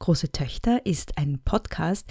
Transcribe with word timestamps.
Große 0.00 0.32
Töchter 0.32 0.86
ist 0.86 1.18
ein 1.18 1.40
Podcast, 1.44 2.10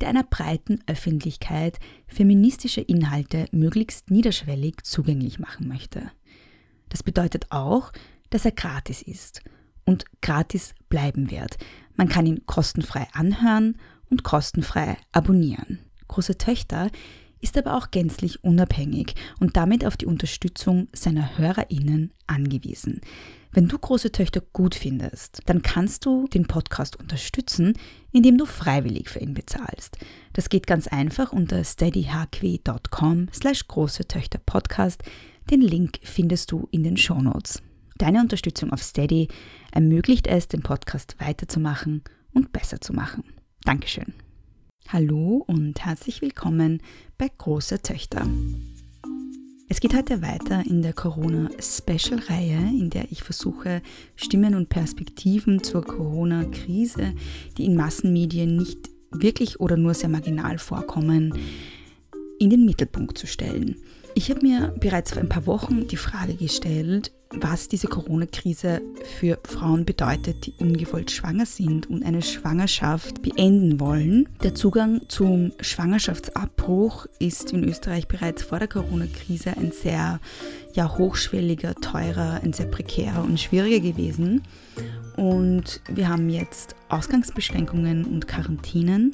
der 0.00 0.08
einer 0.08 0.24
breiten 0.24 0.80
Öffentlichkeit 0.88 1.78
feministische 2.08 2.80
Inhalte 2.80 3.46
möglichst 3.52 4.10
niederschwellig 4.10 4.82
zugänglich 4.82 5.38
machen 5.38 5.68
möchte. 5.68 6.10
Das 6.88 7.04
bedeutet 7.04 7.46
auch, 7.50 7.92
dass 8.30 8.44
er 8.44 8.50
gratis 8.50 9.00
ist 9.00 9.42
und 9.84 10.06
gratis 10.20 10.74
bleiben 10.88 11.30
wird. 11.30 11.56
Man 11.94 12.08
kann 12.08 12.26
ihn 12.26 12.46
kostenfrei 12.46 13.06
anhören 13.12 13.78
und 14.10 14.24
kostenfrei 14.24 14.96
abonnieren. 15.12 15.78
Große 16.08 16.36
Töchter 16.36 16.90
ist 17.40 17.56
aber 17.56 17.76
auch 17.76 17.92
gänzlich 17.92 18.42
unabhängig 18.42 19.14
und 19.38 19.56
damit 19.56 19.86
auf 19.86 19.96
die 19.96 20.06
Unterstützung 20.06 20.88
seiner 20.92 21.38
Hörerinnen 21.38 22.12
angewiesen. 22.26 23.00
Wenn 23.52 23.66
du 23.66 23.78
große 23.78 24.12
Töchter 24.12 24.42
gut 24.52 24.76
findest, 24.76 25.40
dann 25.46 25.62
kannst 25.62 26.06
du 26.06 26.28
den 26.28 26.46
Podcast 26.46 26.96
unterstützen, 26.96 27.74
indem 28.12 28.38
du 28.38 28.46
freiwillig 28.46 29.08
für 29.08 29.18
ihn 29.18 29.34
bezahlst. 29.34 29.98
Das 30.32 30.48
geht 30.48 30.68
ganz 30.68 30.86
einfach 30.86 31.32
unter 31.32 31.64
steadyhq.com 31.64 33.28
slash 33.32 33.66
große 33.66 34.06
Töchter 34.06 34.38
Podcast. 34.38 35.02
Den 35.50 35.62
Link 35.62 35.98
findest 36.02 36.52
du 36.52 36.68
in 36.70 36.84
den 36.84 36.96
Shownotes. 36.96 37.60
Deine 37.98 38.20
Unterstützung 38.20 38.72
auf 38.72 38.82
Steady 38.82 39.26
ermöglicht 39.72 40.28
es, 40.28 40.46
den 40.46 40.62
Podcast 40.62 41.16
weiterzumachen 41.18 42.04
und 42.32 42.52
besser 42.52 42.80
zu 42.80 42.92
machen. 42.92 43.24
Dankeschön. 43.64 44.14
Hallo 44.88 45.44
und 45.46 45.84
herzlich 45.84 46.22
willkommen 46.22 46.82
bei 47.18 47.28
Große 47.36 47.82
Töchter. 47.82 48.26
Es 49.72 49.78
geht 49.78 49.94
heute 49.94 50.20
weiter 50.20 50.64
in 50.66 50.82
der 50.82 50.92
Corona-Special-Reihe, 50.92 52.58
in 52.58 52.90
der 52.90 53.04
ich 53.12 53.22
versuche, 53.22 53.82
Stimmen 54.16 54.56
und 54.56 54.68
Perspektiven 54.68 55.62
zur 55.62 55.84
Corona-Krise, 55.84 57.14
die 57.56 57.66
in 57.66 57.76
Massenmedien 57.76 58.56
nicht 58.56 58.90
wirklich 59.12 59.60
oder 59.60 59.76
nur 59.76 59.94
sehr 59.94 60.08
marginal 60.08 60.58
vorkommen, 60.58 61.38
in 62.40 62.50
den 62.50 62.66
Mittelpunkt 62.66 63.16
zu 63.16 63.28
stellen. 63.28 63.76
Ich 64.16 64.28
habe 64.28 64.42
mir 64.42 64.74
bereits 64.80 65.12
vor 65.12 65.22
ein 65.22 65.28
paar 65.28 65.46
Wochen 65.46 65.86
die 65.86 65.96
Frage 65.96 66.34
gestellt, 66.34 67.12
was 67.32 67.68
diese 67.68 67.86
Corona-Krise 67.86 68.82
für 69.18 69.38
Frauen 69.44 69.84
bedeutet, 69.84 70.46
die 70.46 70.54
ungewollt 70.58 71.10
schwanger 71.10 71.46
sind 71.46 71.88
und 71.88 72.04
eine 72.04 72.22
Schwangerschaft 72.22 73.22
beenden 73.22 73.78
wollen. 73.78 74.28
Der 74.42 74.54
Zugang 74.54 75.02
zum 75.08 75.52
Schwangerschaftsabbruch 75.60 77.06
ist 77.20 77.52
in 77.52 77.62
Österreich 77.62 78.08
bereits 78.08 78.42
vor 78.42 78.58
der 78.58 78.68
Corona-Krise 78.68 79.56
ein 79.56 79.70
sehr 79.70 80.20
ja, 80.74 80.98
hochschwelliger, 80.98 81.74
teurer, 81.76 82.40
ein 82.42 82.52
sehr 82.52 82.66
prekärer 82.66 83.22
und 83.22 83.38
schwieriger 83.38 83.80
gewesen. 83.80 84.42
Und 85.16 85.80
wir 85.88 86.08
haben 86.08 86.30
jetzt 86.30 86.74
Ausgangsbeschränkungen 86.88 88.06
und 88.06 88.26
Quarantinen. 88.26 89.12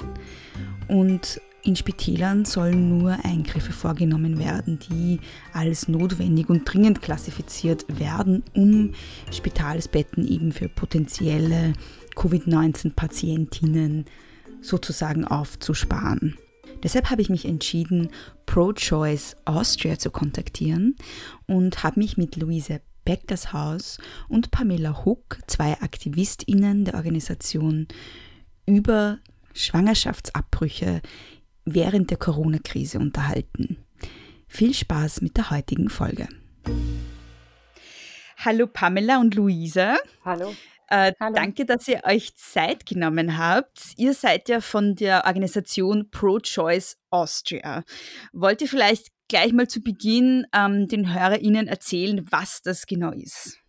Und 0.87 1.41
in 1.67 1.75
Spitälern 1.75 2.45
sollen 2.45 2.97
nur 2.97 3.17
Eingriffe 3.25 3.73
vorgenommen 3.73 4.39
werden, 4.39 4.79
die 4.79 5.19
als 5.51 5.89
notwendig 5.89 6.49
und 6.49 6.63
dringend 6.63 7.01
klassifiziert 7.01 7.85
werden, 7.99 8.43
um 8.55 8.93
Spitalsbetten 9.31 10.25
eben 10.25 10.53
für 10.53 10.69
potenzielle 10.69 11.73
Covid-19-Patientinnen 12.15 14.05
sozusagen 14.61 15.25
aufzusparen. 15.25 16.37
Deshalb 16.83 17.09
habe 17.09 17.21
ich 17.21 17.29
mich 17.29 17.43
entschieden, 17.43 18.11
Pro-Choice 18.45 19.35
Austria 19.43 19.99
zu 19.99 20.09
kontaktieren 20.09 20.95
und 21.47 21.83
habe 21.83 21.99
mich 21.99 22.15
mit 22.15 22.37
Luise 22.37 22.79
Beckershaus 23.03 23.97
und 24.29 24.51
Pamela 24.51 25.03
Huck, 25.03 25.39
zwei 25.47 25.73
AktivistInnen 25.81 26.85
der 26.85 26.95
Organisation, 26.95 27.87
über 28.65 29.17
Schwangerschaftsabbrüche 29.53 31.01
während 31.67 32.09
der 32.09 32.17
Corona-Krise 32.17 32.99
unterhalten. 32.99 33.77
Viel 34.47 34.73
Spaß 34.73 35.21
mit 35.21 35.35
der 35.37 35.51
heutigen 35.51 35.89
Folge. 35.89 36.27
Hallo 38.37 38.67
Pamela 38.67 39.19
und 39.19 39.35
Luisa. 39.35 39.97
Hallo. 40.23 40.53
Äh, 40.89 41.11
Hallo. 41.19 41.35
Danke, 41.35 41.65
dass 41.65 41.87
ihr 41.89 42.01
euch 42.05 42.35
Zeit 42.37 42.85
genommen 42.85 43.37
habt. 43.37 43.93
Ihr 43.97 44.13
seid 44.13 44.47
ja 44.47 44.61
von 44.61 44.95
der 44.95 45.25
Organisation 45.25 46.09
Pro-Choice 46.09 46.97
Austria. 47.09 47.83
Wollt 48.31 48.61
ihr 48.61 48.69
vielleicht 48.69 49.07
gleich 49.27 49.51
mal 49.51 49.67
zu 49.67 49.81
Beginn 49.81 50.47
ähm, 50.53 50.87
den 50.87 51.13
HörerInnen 51.13 51.67
erzählen, 51.67 52.25
was 52.31 52.61
das 52.61 52.85
genau 52.85 53.11
ist? 53.11 53.59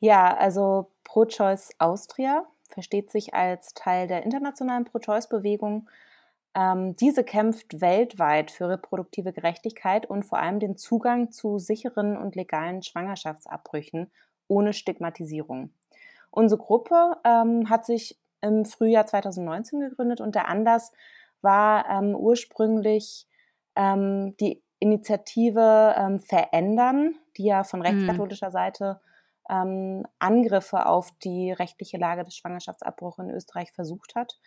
Ja, 0.00 0.36
also 0.36 0.92
Pro-Choice 1.04 1.70
Austria 1.78 2.44
versteht 2.68 3.10
sich 3.10 3.32
als 3.32 3.72
Teil 3.72 4.06
der 4.06 4.22
internationalen 4.24 4.84
Pro-Choice-Bewegung 4.84 5.88
ähm, 6.54 6.96
diese 6.96 7.24
kämpft 7.24 7.80
weltweit 7.80 8.50
für 8.50 8.68
reproduktive 8.68 9.32
Gerechtigkeit 9.32 10.06
und 10.06 10.24
vor 10.24 10.38
allem 10.38 10.58
den 10.58 10.76
Zugang 10.76 11.30
zu 11.30 11.58
sicheren 11.58 12.16
und 12.16 12.34
legalen 12.34 12.82
Schwangerschaftsabbrüchen 12.82 14.10
ohne 14.48 14.72
Stigmatisierung. 14.72 15.72
Unsere 16.30 16.60
Gruppe 16.60 17.16
ähm, 17.24 17.70
hat 17.70 17.86
sich 17.86 18.18
im 18.40 18.64
Frühjahr 18.64 19.06
2019 19.06 19.80
gegründet 19.80 20.20
und 20.20 20.34
der 20.34 20.48
Anlass 20.48 20.92
war 21.42 21.88
ähm, 21.88 22.14
ursprünglich 22.14 23.26
ähm, 23.76 24.36
die 24.38 24.62
Initiative 24.80 25.94
ähm, 25.96 26.20
Verändern, 26.20 27.14
die 27.36 27.44
ja 27.44 27.64
von 27.64 27.80
mhm. 27.80 27.86
rechtskatholischer 27.86 28.50
Seite 28.50 29.00
ähm, 29.48 30.04
Angriffe 30.18 30.86
auf 30.86 31.12
die 31.22 31.52
rechtliche 31.52 31.98
Lage 31.98 32.24
des 32.24 32.36
Schwangerschaftsabbruchs 32.36 33.18
in 33.18 33.30
Österreich 33.30 33.72
versucht 33.72 34.14
hat. 34.14 34.38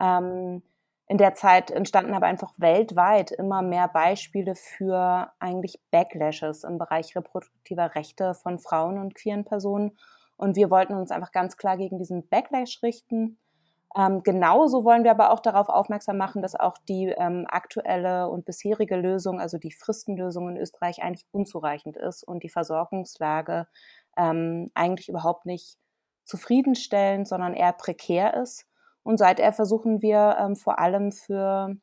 Ähm, 0.00 0.62
in 1.10 1.18
der 1.18 1.34
Zeit 1.34 1.72
entstanden 1.72 2.14
aber 2.14 2.26
einfach 2.26 2.52
weltweit 2.56 3.32
immer 3.32 3.62
mehr 3.62 3.88
Beispiele 3.88 4.54
für 4.54 5.32
eigentlich 5.40 5.80
Backlashes 5.90 6.62
im 6.62 6.78
Bereich 6.78 7.16
reproduktiver 7.16 7.96
Rechte 7.96 8.32
von 8.34 8.60
Frauen 8.60 8.96
und 8.96 9.16
queeren 9.16 9.44
Personen. 9.44 9.98
Und 10.36 10.54
wir 10.54 10.70
wollten 10.70 10.94
uns 10.94 11.10
einfach 11.10 11.32
ganz 11.32 11.56
klar 11.56 11.76
gegen 11.76 11.98
diesen 11.98 12.28
Backlash 12.28 12.80
richten. 12.84 13.38
Ähm, 13.96 14.22
genauso 14.22 14.84
wollen 14.84 15.02
wir 15.02 15.10
aber 15.10 15.32
auch 15.32 15.40
darauf 15.40 15.68
aufmerksam 15.68 16.16
machen, 16.16 16.42
dass 16.42 16.54
auch 16.54 16.78
die 16.88 17.06
ähm, 17.06 17.44
aktuelle 17.48 18.28
und 18.28 18.44
bisherige 18.44 18.94
Lösung, 18.94 19.40
also 19.40 19.58
die 19.58 19.72
Fristenlösung 19.72 20.50
in 20.50 20.58
Österreich 20.58 21.02
eigentlich 21.02 21.26
unzureichend 21.32 21.96
ist 21.96 22.22
und 22.22 22.44
die 22.44 22.50
Versorgungslage 22.50 23.66
ähm, 24.16 24.70
eigentlich 24.74 25.08
überhaupt 25.08 25.44
nicht 25.44 25.76
zufriedenstellend, 26.24 27.26
sondern 27.26 27.54
eher 27.54 27.72
prekär 27.72 28.34
ist. 28.34 28.69
Und 29.10 29.16
seither 29.16 29.52
versuchen 29.52 30.02
wir 30.02 30.36
ähm, 30.38 30.54
vor 30.54 30.78
allem 30.78 31.10
für 31.10 31.76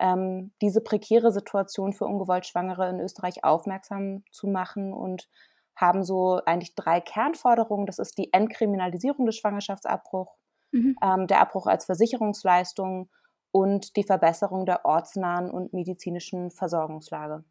ähm, 0.00 0.50
diese 0.60 0.80
prekäre 0.80 1.30
Situation 1.30 1.92
für 1.92 2.06
ungewollt 2.06 2.44
Schwangere 2.44 2.90
in 2.90 2.98
Österreich 2.98 3.44
aufmerksam 3.44 4.24
zu 4.32 4.48
machen 4.48 4.92
und 4.92 5.28
haben 5.76 6.02
so 6.02 6.40
eigentlich 6.44 6.74
drei 6.74 7.00
Kernforderungen. 7.00 7.86
Das 7.86 8.00
ist 8.00 8.18
die 8.18 8.32
Entkriminalisierung 8.32 9.26
des 9.26 9.36
Schwangerschaftsabbruchs, 9.36 10.36
mhm. 10.72 10.96
ähm, 11.00 11.28
der 11.28 11.40
Abbruch 11.40 11.68
als 11.68 11.84
Versicherungsleistung 11.84 13.08
und 13.52 13.94
die 13.94 14.02
Verbesserung 14.02 14.66
der 14.66 14.84
ortsnahen 14.84 15.52
und 15.52 15.72
medizinischen 15.72 16.50
Versorgungslage. 16.50 17.44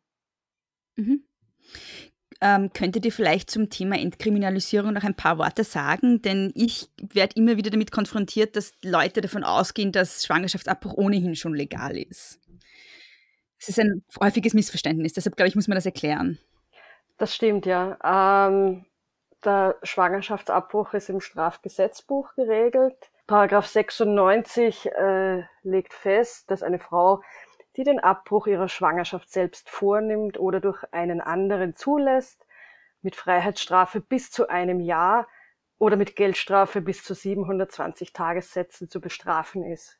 Mhm. 0.97 1.23
Ähm, 2.43 2.73
könntet 2.73 3.05
ihr 3.05 3.11
vielleicht 3.11 3.51
zum 3.51 3.69
Thema 3.69 3.99
Entkriminalisierung 3.99 4.93
noch 4.93 5.03
ein 5.03 5.15
paar 5.15 5.37
Worte 5.37 5.63
sagen? 5.63 6.23
Denn 6.23 6.51
ich 6.55 6.89
werde 6.97 7.35
immer 7.35 7.55
wieder 7.55 7.69
damit 7.69 7.91
konfrontiert, 7.91 8.55
dass 8.55 8.73
Leute 8.83 9.21
davon 9.21 9.43
ausgehen, 9.43 9.91
dass 9.91 10.25
Schwangerschaftsabbruch 10.25 10.93
ohnehin 10.95 11.35
schon 11.35 11.53
legal 11.53 11.95
ist. 11.95 12.39
Es 13.59 13.69
ist 13.69 13.79
ein 13.79 14.03
häufiges 14.19 14.55
Missverständnis, 14.55 15.13
deshalb 15.13 15.35
glaube 15.35 15.49
ich, 15.49 15.55
muss 15.55 15.67
man 15.67 15.75
das 15.75 15.85
erklären. 15.85 16.39
Das 17.19 17.35
stimmt, 17.35 17.67
ja. 17.67 17.99
Ähm, 18.03 18.85
der 19.45 19.77
Schwangerschaftsabbruch 19.83 20.95
ist 20.95 21.09
im 21.09 21.21
Strafgesetzbuch 21.21 22.33
geregelt. 22.33 22.95
Paragraph 23.27 23.67
96 23.67 24.87
äh, 24.87 25.43
legt 25.61 25.93
fest, 25.93 26.49
dass 26.49 26.63
eine 26.63 26.79
Frau 26.79 27.21
die 27.77 27.83
den 27.83 27.99
Abbruch 27.99 28.47
ihrer 28.47 28.69
Schwangerschaft 28.69 29.31
selbst 29.31 29.69
vornimmt 29.69 30.39
oder 30.39 30.59
durch 30.59 30.83
einen 30.91 31.21
anderen 31.21 31.75
zulässt, 31.75 32.45
mit 33.01 33.15
Freiheitsstrafe 33.15 34.01
bis 34.01 34.31
zu 34.31 34.49
einem 34.49 34.79
Jahr 34.79 35.27
oder 35.79 35.95
mit 35.95 36.15
Geldstrafe 36.15 36.81
bis 36.81 37.03
zu 37.03 37.15
720 37.15 38.13
Tagessätzen 38.13 38.89
zu 38.89 39.01
bestrafen 39.01 39.63
ist. 39.63 39.97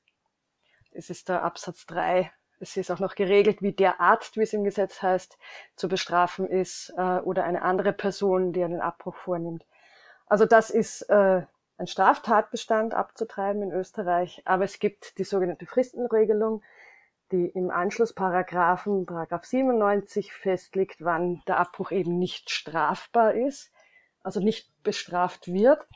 Es 0.92 1.10
ist 1.10 1.30
der 1.30 1.44
Absatz 1.44 1.86
3. 1.88 2.32
Es 2.60 2.78
ist 2.78 2.92
auch 2.92 3.00
noch 3.00 3.16
geregelt, 3.16 3.64
wie 3.64 3.72
der 3.72 4.00
Arzt, 4.00 4.38
wie 4.38 4.44
es 4.44 4.54
im 4.54 4.64
Gesetz 4.64 5.02
heißt, 5.02 5.40
zu 5.76 5.88
bestrafen 5.88 6.48
ist 6.48 6.94
äh, 6.96 7.20
oder 7.20 7.46
eine 7.46 7.64
andere 7.64 7.94
Person, 7.94 8.54
die 8.54 8.64
einen 8.64 8.82
Abbruch 8.82 9.16
vornimmt. 9.16 9.66
Also 10.28 10.46
das 10.46 10.70
ist 10.70 11.02
äh, 11.10 11.42
ein 11.78 11.88
Straftatbestand 11.88 12.94
abzutreiben 12.94 13.64
in 13.64 13.72
Österreich, 13.72 14.44
aber 14.46 14.66
es 14.66 14.78
gibt 14.78 15.18
die 15.18 15.24
sogenannte 15.24 15.66
Fristenregelung, 15.66 16.62
die 17.32 17.48
im 17.48 17.72
Anschlussparagraphen, 17.72 19.06
Paragraph 19.06 19.46
97 19.46 20.34
festlegt, 20.34 21.04
wann 21.04 21.42
der 21.48 21.60
Abbruch 21.60 21.92
eben 21.92 22.18
nicht 22.20 22.50
strafbar 22.50 23.34
ist, 23.34 23.72
also 24.24 24.40
nicht 24.40 24.72
bestraft 24.84 25.48
wird. 25.48 25.88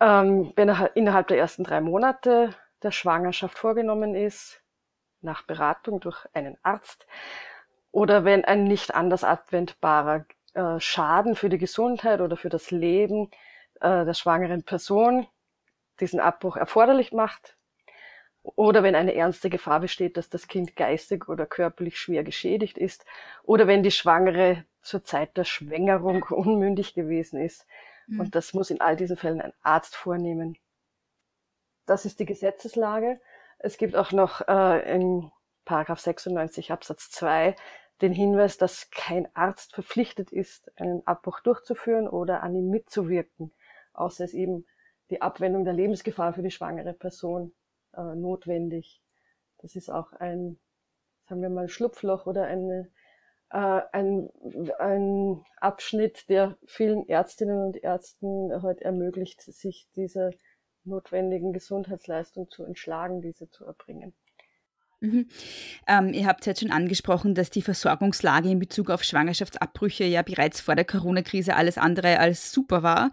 ähm, 0.00 0.52
wenn 0.56 0.68
er 0.68 0.96
innerhalb 0.96 1.28
der 1.28 1.38
ersten 1.38 1.64
drei 1.64 1.80
Monate 1.80 2.54
der 2.82 2.90
Schwangerschaft 2.90 3.58
vorgenommen 3.58 4.14
ist, 4.14 4.62
nach 5.20 5.42
Beratung 5.42 6.00
durch 6.00 6.26
einen 6.32 6.56
Arzt, 6.62 7.06
oder 7.92 8.24
wenn 8.24 8.44
ein 8.44 8.64
nicht 8.64 8.94
anders 8.94 9.24
abwendbarer 9.24 10.24
äh, 10.54 10.80
Schaden 10.80 11.34
für 11.34 11.48
die 11.48 11.58
Gesundheit 11.58 12.20
oder 12.20 12.36
für 12.36 12.48
das 12.48 12.70
Leben 12.70 13.30
äh, 13.80 14.04
der 14.04 14.14
schwangeren 14.14 14.62
Person 14.64 15.26
diesen 16.00 16.20
Abbruch 16.20 16.56
erforderlich 16.56 17.12
macht, 17.12 17.56
oder 18.42 18.82
wenn 18.82 18.94
eine 18.94 19.14
ernste 19.14 19.50
Gefahr 19.50 19.80
besteht, 19.80 20.16
dass 20.16 20.30
das 20.30 20.48
Kind 20.48 20.76
geistig 20.76 21.28
oder 21.28 21.46
körperlich 21.46 21.98
schwer 21.98 22.24
geschädigt 22.24 22.78
ist, 22.78 23.04
oder 23.42 23.66
wenn 23.66 23.82
die 23.82 23.90
Schwangere 23.90 24.64
zur 24.82 25.04
Zeit 25.04 25.36
der 25.36 25.44
Schwängerung 25.44 26.22
unmündig 26.30 26.94
gewesen 26.94 27.40
ist. 27.40 27.66
Mhm. 28.06 28.20
Und 28.20 28.34
das 28.34 28.54
muss 28.54 28.70
in 28.70 28.80
all 28.80 28.96
diesen 28.96 29.16
Fällen 29.16 29.40
ein 29.40 29.52
Arzt 29.62 29.94
vornehmen. 29.94 30.56
Das 31.86 32.04
ist 32.04 32.20
die 32.20 32.26
Gesetzeslage. 32.26 33.20
Es 33.58 33.76
gibt 33.76 33.96
auch 33.96 34.12
noch 34.12 34.46
äh, 34.48 34.94
in 34.94 35.30
Paragraph 35.64 36.00
96 36.00 36.72
Absatz 36.72 37.10
2 37.10 37.54
den 38.00 38.12
Hinweis, 38.12 38.56
dass 38.56 38.90
kein 38.90 39.28
Arzt 39.36 39.74
verpflichtet 39.74 40.32
ist, 40.32 40.72
einen 40.80 41.06
Abbruch 41.06 41.40
durchzuführen 41.40 42.08
oder 42.08 42.42
an 42.42 42.54
ihm 42.54 42.70
mitzuwirken, 42.70 43.52
außer 43.92 44.24
es 44.24 44.32
eben 44.32 44.66
die 45.10 45.20
Abwendung 45.20 45.64
der 45.64 45.74
Lebensgefahr 45.74 46.32
für 46.32 46.42
die 46.42 46.50
schwangere 46.50 46.94
Person 46.94 47.52
äh, 47.96 48.14
notwendig. 48.14 49.02
Das 49.58 49.76
ist 49.76 49.90
auch 49.90 50.12
ein, 50.12 50.58
sagen 51.28 51.42
wir 51.42 51.50
mal, 51.50 51.68
Schlupfloch 51.68 52.26
oder 52.26 52.44
eine, 52.44 52.90
äh, 53.50 53.80
ein, 53.92 54.30
ein 54.78 55.44
Abschnitt, 55.60 56.28
der 56.28 56.56
vielen 56.66 57.08
Ärztinnen 57.08 57.62
und 57.62 57.76
Ärzten 57.76 58.62
heute 58.62 58.84
ermöglicht, 58.84 59.42
sich 59.42 59.88
dieser 59.96 60.30
notwendigen 60.84 61.52
Gesundheitsleistung 61.52 62.48
zu 62.50 62.64
entschlagen, 62.64 63.20
diese 63.20 63.50
zu 63.50 63.64
erbringen. 63.64 64.14
Mhm. 65.00 65.28
Ähm, 65.86 66.12
ihr 66.12 66.26
habt 66.26 66.44
jetzt 66.44 66.60
schon 66.60 66.70
angesprochen, 66.70 67.34
dass 67.34 67.48
die 67.48 67.62
Versorgungslage 67.62 68.50
in 68.50 68.58
Bezug 68.58 68.90
auf 68.90 69.02
Schwangerschaftsabbrüche 69.02 70.04
ja 70.04 70.20
bereits 70.20 70.60
vor 70.60 70.76
der 70.76 70.84
Corona-Krise 70.84 71.56
alles 71.56 71.78
andere 71.78 72.18
als 72.18 72.52
super 72.52 72.82
war. 72.82 73.10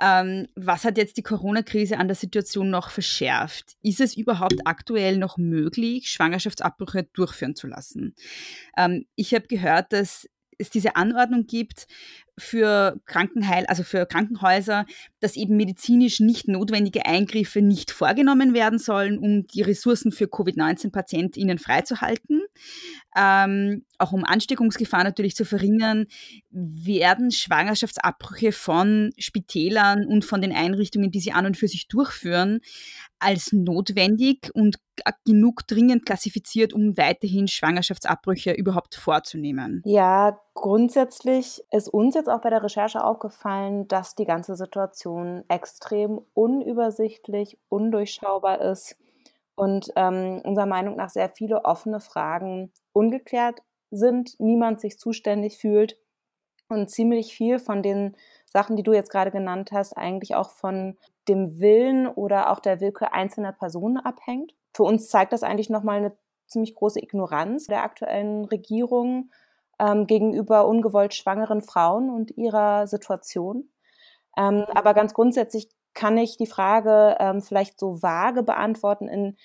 Ähm, 0.00 0.48
was 0.54 0.84
hat 0.84 0.96
jetzt 0.96 1.18
die 1.18 1.22
Corona-Krise 1.22 1.98
an 1.98 2.08
der 2.08 2.14
Situation 2.14 2.70
noch 2.70 2.88
verschärft? 2.88 3.76
Ist 3.82 4.00
es 4.00 4.16
überhaupt 4.16 4.66
aktuell 4.66 5.18
noch 5.18 5.36
möglich, 5.36 6.08
Schwangerschaftsabbrüche 6.10 7.04
durchführen 7.12 7.54
zu 7.54 7.66
lassen? 7.66 8.14
Ähm, 8.78 9.04
ich 9.14 9.34
habe 9.34 9.46
gehört, 9.46 9.92
dass 9.92 10.26
es 10.58 10.70
diese 10.70 10.96
Anordnung 10.96 11.46
gibt 11.46 11.86
für 12.38 13.00
Krankenheil, 13.06 13.66
also 13.66 13.82
für 13.82 14.06
Krankenhäuser, 14.06 14.86
dass 15.20 15.36
eben 15.36 15.56
medizinisch 15.56 16.20
nicht 16.20 16.48
notwendige 16.48 17.06
Eingriffe 17.06 17.62
nicht 17.62 17.90
vorgenommen 17.90 18.54
werden 18.54 18.78
sollen, 18.78 19.18
um 19.18 19.46
die 19.46 19.62
Ressourcen 19.62 20.12
für 20.12 20.26
Covid-19-PatientInnen 20.26 21.58
freizuhalten. 21.58 22.42
Ähm, 23.16 23.84
auch 23.98 24.12
um 24.12 24.24
Ansteckungsgefahr 24.24 25.02
natürlich 25.02 25.34
zu 25.34 25.46
verringern, 25.46 26.06
werden 26.50 27.30
Schwangerschaftsabbrüche 27.30 28.52
von 28.52 29.10
Spitälern 29.16 30.06
und 30.06 30.24
von 30.24 30.42
den 30.42 30.52
Einrichtungen, 30.52 31.10
die 31.10 31.20
sie 31.20 31.32
an 31.32 31.46
und 31.46 31.56
für 31.56 31.68
sich 31.68 31.88
durchführen, 31.88 32.60
als 33.18 33.52
notwendig 33.52 34.50
und 34.54 34.76
genug 35.24 35.66
dringend 35.66 36.04
klassifiziert, 36.04 36.74
um 36.74 36.96
weiterhin 36.98 37.48
Schwangerschaftsabbrüche 37.48 38.52
überhaupt 38.52 38.94
vorzunehmen? 38.94 39.82
Ja, 39.86 40.38
grundsätzlich 40.54 41.62
ist 41.70 41.88
uns 41.88 42.14
jetzt 42.14 42.28
auch 42.28 42.42
bei 42.42 42.50
der 42.50 42.62
Recherche 42.62 43.02
aufgefallen, 43.02 43.88
dass 43.88 44.14
die 44.14 44.26
ganze 44.26 44.56
Situation 44.56 45.44
extrem 45.48 46.20
unübersichtlich, 46.34 47.58
undurchschaubar 47.68 48.60
ist 48.60 48.96
und 49.56 49.90
ähm, 49.96 50.40
unserer 50.44 50.66
Meinung 50.66 50.96
nach 50.96 51.10
sehr 51.10 51.28
viele 51.28 51.64
offene 51.64 52.00
Fragen 52.00 52.72
ungeklärt 52.92 53.60
sind, 53.90 54.38
niemand 54.38 54.80
sich 54.80 54.98
zuständig 54.98 55.58
fühlt 55.58 55.98
und 56.68 56.90
ziemlich 56.90 57.34
viel 57.34 57.58
von 57.58 57.82
den 57.82 58.16
Sachen, 58.44 58.76
die 58.76 58.82
du 58.82 58.92
jetzt 58.92 59.10
gerade 59.10 59.30
genannt 59.30 59.70
hast, 59.72 59.96
eigentlich 59.96 60.34
auch 60.34 60.50
von 60.50 60.96
dem 61.28 61.58
Willen 61.58 62.06
oder 62.06 62.50
auch 62.50 62.60
der 62.60 62.80
Willkür 62.80 63.12
einzelner 63.12 63.52
Personen 63.52 63.96
abhängt. 63.98 64.54
Für 64.74 64.84
uns 64.84 65.08
zeigt 65.08 65.32
das 65.32 65.42
eigentlich 65.42 65.70
nochmal 65.70 65.98
eine 65.98 66.16
ziemlich 66.46 66.74
große 66.74 67.02
Ignoranz 67.02 67.66
der 67.66 67.82
aktuellen 67.82 68.44
Regierung 68.44 69.30
ähm, 69.78 70.06
gegenüber 70.06 70.66
ungewollt 70.66 71.14
schwangeren 71.14 71.62
Frauen 71.62 72.10
und 72.10 72.36
ihrer 72.36 72.86
Situation. 72.86 73.70
Ähm, 74.36 74.64
aber 74.68 74.94
ganz 74.94 75.14
grundsätzlich 75.14 75.68
kann 75.96 76.16
ich 76.18 76.36
die 76.36 76.46
Frage 76.46 77.16
ähm, 77.18 77.42
vielleicht 77.42 77.80
so 77.80 78.02
vage 78.02 78.44
beantworten 78.44 79.08
in 79.08 79.36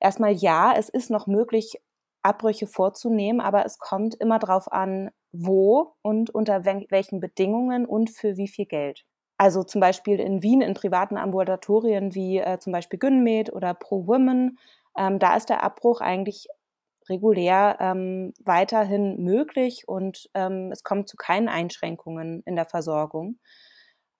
erstmal 0.00 0.32
ja, 0.32 0.74
es 0.76 0.88
ist 0.88 1.10
noch 1.10 1.26
möglich, 1.26 1.80
Abbrüche 2.22 2.66
vorzunehmen, 2.66 3.40
aber 3.40 3.66
es 3.66 3.78
kommt 3.78 4.14
immer 4.14 4.38
darauf 4.38 4.72
an, 4.72 5.10
wo 5.32 5.94
und 6.02 6.30
unter 6.30 6.64
welchen 6.64 7.20
Bedingungen 7.20 7.84
und 7.86 8.10
für 8.10 8.36
wie 8.36 8.48
viel 8.48 8.66
Geld. 8.66 9.04
Also 9.36 9.62
zum 9.64 9.80
Beispiel 9.80 10.20
in 10.20 10.42
Wien 10.42 10.60
in 10.62 10.74
privaten 10.74 11.16
Ambulatorien 11.18 12.14
wie 12.14 12.38
äh, 12.38 12.58
zum 12.60 12.72
Beispiel 12.72 12.98
Gynmed 12.98 13.52
oder 13.52 13.74
Pro 13.74 14.06
Women, 14.06 14.58
ähm, 14.96 15.18
da 15.18 15.36
ist 15.36 15.50
der 15.50 15.62
Abbruch 15.64 16.00
eigentlich 16.00 16.46
regulär 17.08 17.76
ähm, 17.80 18.32
weiterhin 18.42 19.22
möglich 19.22 19.86
und 19.86 20.30
ähm, 20.34 20.70
es 20.72 20.82
kommt 20.82 21.08
zu 21.08 21.16
keinen 21.16 21.48
Einschränkungen 21.48 22.42
in 22.46 22.56
der 22.56 22.64
Versorgung. 22.66 23.38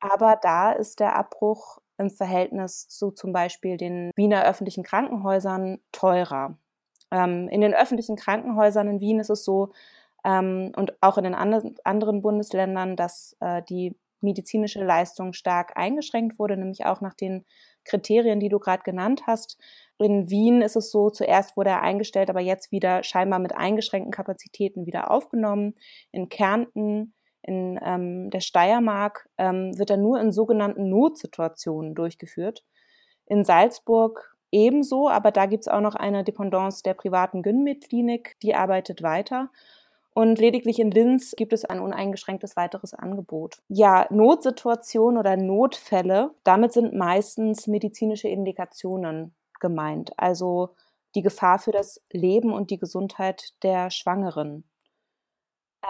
Aber 0.05 0.37
da 0.37 0.71
ist 0.71 1.01
der 1.01 1.17
Abbruch 1.17 1.79
im 1.97 2.11
Verhältnis 2.11 2.89
zu 2.89 3.11
zum 3.11 3.33
Beispiel 3.33 3.79
den 3.79 4.11
Wiener 4.17 4.45
öffentlichen 4.45 4.85
Krankenhäusern 4.85 5.79
teurer. 5.93 6.59
Ähm, 7.11 7.49
in 7.49 7.63
den 7.63 7.73
öffentlichen 7.73 8.17
Krankenhäusern 8.17 8.87
in 8.89 9.01
Wien 9.01 9.19
ist 9.19 9.31
es 9.31 9.45
so, 9.45 9.73
ähm, 10.23 10.73
und 10.77 10.93
auch 11.01 11.17
in 11.17 11.25
den 11.25 11.35
anderen, 11.35 11.77
anderen 11.85 12.21
Bundesländern, 12.21 12.97
dass 12.97 13.35
äh, 13.41 13.63
die 13.63 13.97
medizinische 14.21 14.85
Leistung 14.85 15.33
stark 15.33 15.77
eingeschränkt 15.77 16.39
wurde, 16.39 16.59
nämlich 16.59 16.85
auch 16.85 17.01
nach 17.01 17.15
den 17.15 17.47
Kriterien, 17.85 18.41
die 18.41 18.51
du 18.51 18.59
gerade 18.59 18.83
genannt 18.83 19.23
hast. 19.27 19.59
In 19.99 20.29
Wien 20.29 20.61
ist 20.61 20.77
es 20.77 20.91
so, 20.91 21.09
zuerst 21.09 21.57
wurde 21.57 21.71
er 21.71 21.83
eingestellt, 21.83 22.29
aber 22.29 22.41
jetzt 22.41 22.73
wieder 22.73 23.03
scheinbar 23.05 23.39
mit 23.39 23.57
eingeschränkten 23.57 24.13
Kapazitäten 24.13 24.85
wieder 24.85 25.11
aufgenommen. 25.11 25.75
In 26.11 26.29
Kärnten, 26.29 27.15
in 27.47 27.79
ähm, 27.83 28.31
der 28.31 28.41
Steiermark 28.41 29.29
ähm, 29.39 29.79
wird 29.79 29.91
er 29.91 29.97
nur 29.97 30.21
in 30.21 30.33
sogenannten 30.33 30.89
Notsituationen 30.89 31.95
durchgeführt. 31.95 32.65
In 33.27 33.45
Salzburg 33.45 34.35
ebenso, 34.51 35.09
aber 35.09 35.31
da 35.31 35.47
gibt 35.47 35.63
es 35.63 35.69
auch 35.69 35.81
noch 35.81 35.95
eine 35.95 36.25
Dependance 36.25 36.83
der 36.83 36.95
privaten 36.95 37.43
Gynmed-Klinik, 37.43 38.37
die 38.43 38.55
arbeitet 38.55 39.03
weiter. 39.03 39.51
Und 40.15 40.39
lediglich 40.39 40.79
in 40.79 40.93
Linz 40.93 41.35
gibt 41.37 41.53
es 41.53 41.65
ein 41.65 41.81
uneingeschränktes 41.81 42.57
weiteres 42.57 42.95
Angebot. 42.95 43.59
Ja, 43.67 44.07
Notsituationen 44.11 45.19
oder 45.19 45.37
Notfälle, 45.37 46.31
damit 46.45 46.73
sind 46.73 46.95
meistens 46.95 47.67
medizinische 47.67 48.29
Indikationen 48.29 49.35
gemeint. 49.59 50.13
Also 50.17 50.71
die 51.17 51.23
Gefahr 51.23 51.59
für 51.59 51.73
das 51.73 52.01
Leben 52.13 52.53
und 52.53 52.71
die 52.71 52.79
Gesundheit 52.79 53.55
der 53.65 53.91
Schwangeren. 53.91 54.65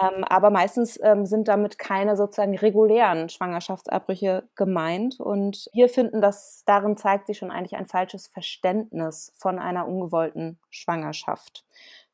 Ähm, 0.01 0.23
aber 0.23 0.49
meistens 0.49 0.99
ähm, 1.01 1.25
sind 1.25 1.47
damit 1.47 1.77
keine 1.77 2.15
sozusagen 2.17 2.57
regulären 2.57 3.29
Schwangerschaftsabbrüche 3.29 4.43
gemeint. 4.55 5.19
Und 5.19 5.69
wir 5.73 5.89
finden, 5.89 6.21
dass 6.21 6.63
darin 6.65 6.97
zeigt 6.97 7.27
sich 7.27 7.37
schon 7.37 7.51
eigentlich 7.51 7.75
ein 7.75 7.85
falsches 7.85 8.27
Verständnis 8.27 9.31
von 9.37 9.59
einer 9.59 9.87
ungewollten 9.87 10.59
Schwangerschaft. 10.69 11.65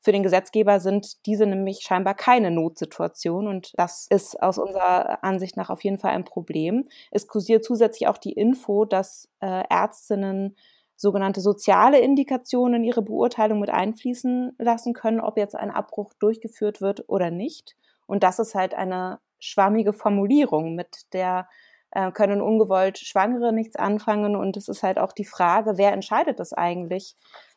Für 0.03 0.11
den 0.11 0.23
Gesetzgeber 0.23 0.79
sind 0.79 1.27
diese 1.27 1.45
nämlich 1.45 1.81
scheinbar 1.81 2.15
keine 2.15 2.49
Notsituation 2.49 3.47
und 3.47 3.71
das 3.77 4.07
ist 4.09 4.41
aus 4.41 4.57
unserer 4.57 5.23
Ansicht 5.23 5.57
nach 5.57 5.69
auf 5.69 5.83
jeden 5.83 5.99
Fall 5.99 6.11
ein 6.13 6.25
Problem. 6.25 6.87
Es 7.11 7.27
kursiert 7.27 7.63
zusätzlich 7.63 8.07
auch 8.07 8.17
die 8.17 8.31
Info, 8.31 8.85
dass 8.85 9.29
äh, 9.41 9.63
Ärztinnen 9.69 10.55
sogenannte 11.01 11.41
soziale 11.41 11.99
Indikationen 11.99 12.75
in 12.75 12.83
ihre 12.83 13.01
Beurteilung 13.01 13.59
mit 13.59 13.71
einfließen 13.71 14.55
lassen 14.59 14.93
können, 14.93 15.19
ob 15.19 15.37
jetzt 15.37 15.55
ein 15.55 15.71
Abbruch 15.71 16.13
durchgeführt 16.19 16.79
wird 16.79 17.09
oder 17.09 17.31
nicht. 17.31 17.75
Und 18.05 18.23
das 18.23 18.39
ist 18.39 18.53
halt 18.53 18.75
eine 18.75 19.19
schwammige 19.39 19.93
Formulierung, 19.93 20.75
mit 20.75 21.11
der 21.13 21.49
äh, 21.89 22.11
können 22.11 22.39
ungewollt 22.39 22.99
Schwangere 22.99 23.51
nichts 23.51 23.75
anfangen. 23.75 24.35
Und 24.35 24.55
es 24.57 24.67
ist 24.67 24.83
halt 24.83 24.99
auch 24.99 25.11
die 25.11 25.25
Frage, 25.25 25.77
wer 25.77 25.91
entscheidet 25.91 26.39
das 26.39 26.53
eigentlich? 26.53 27.15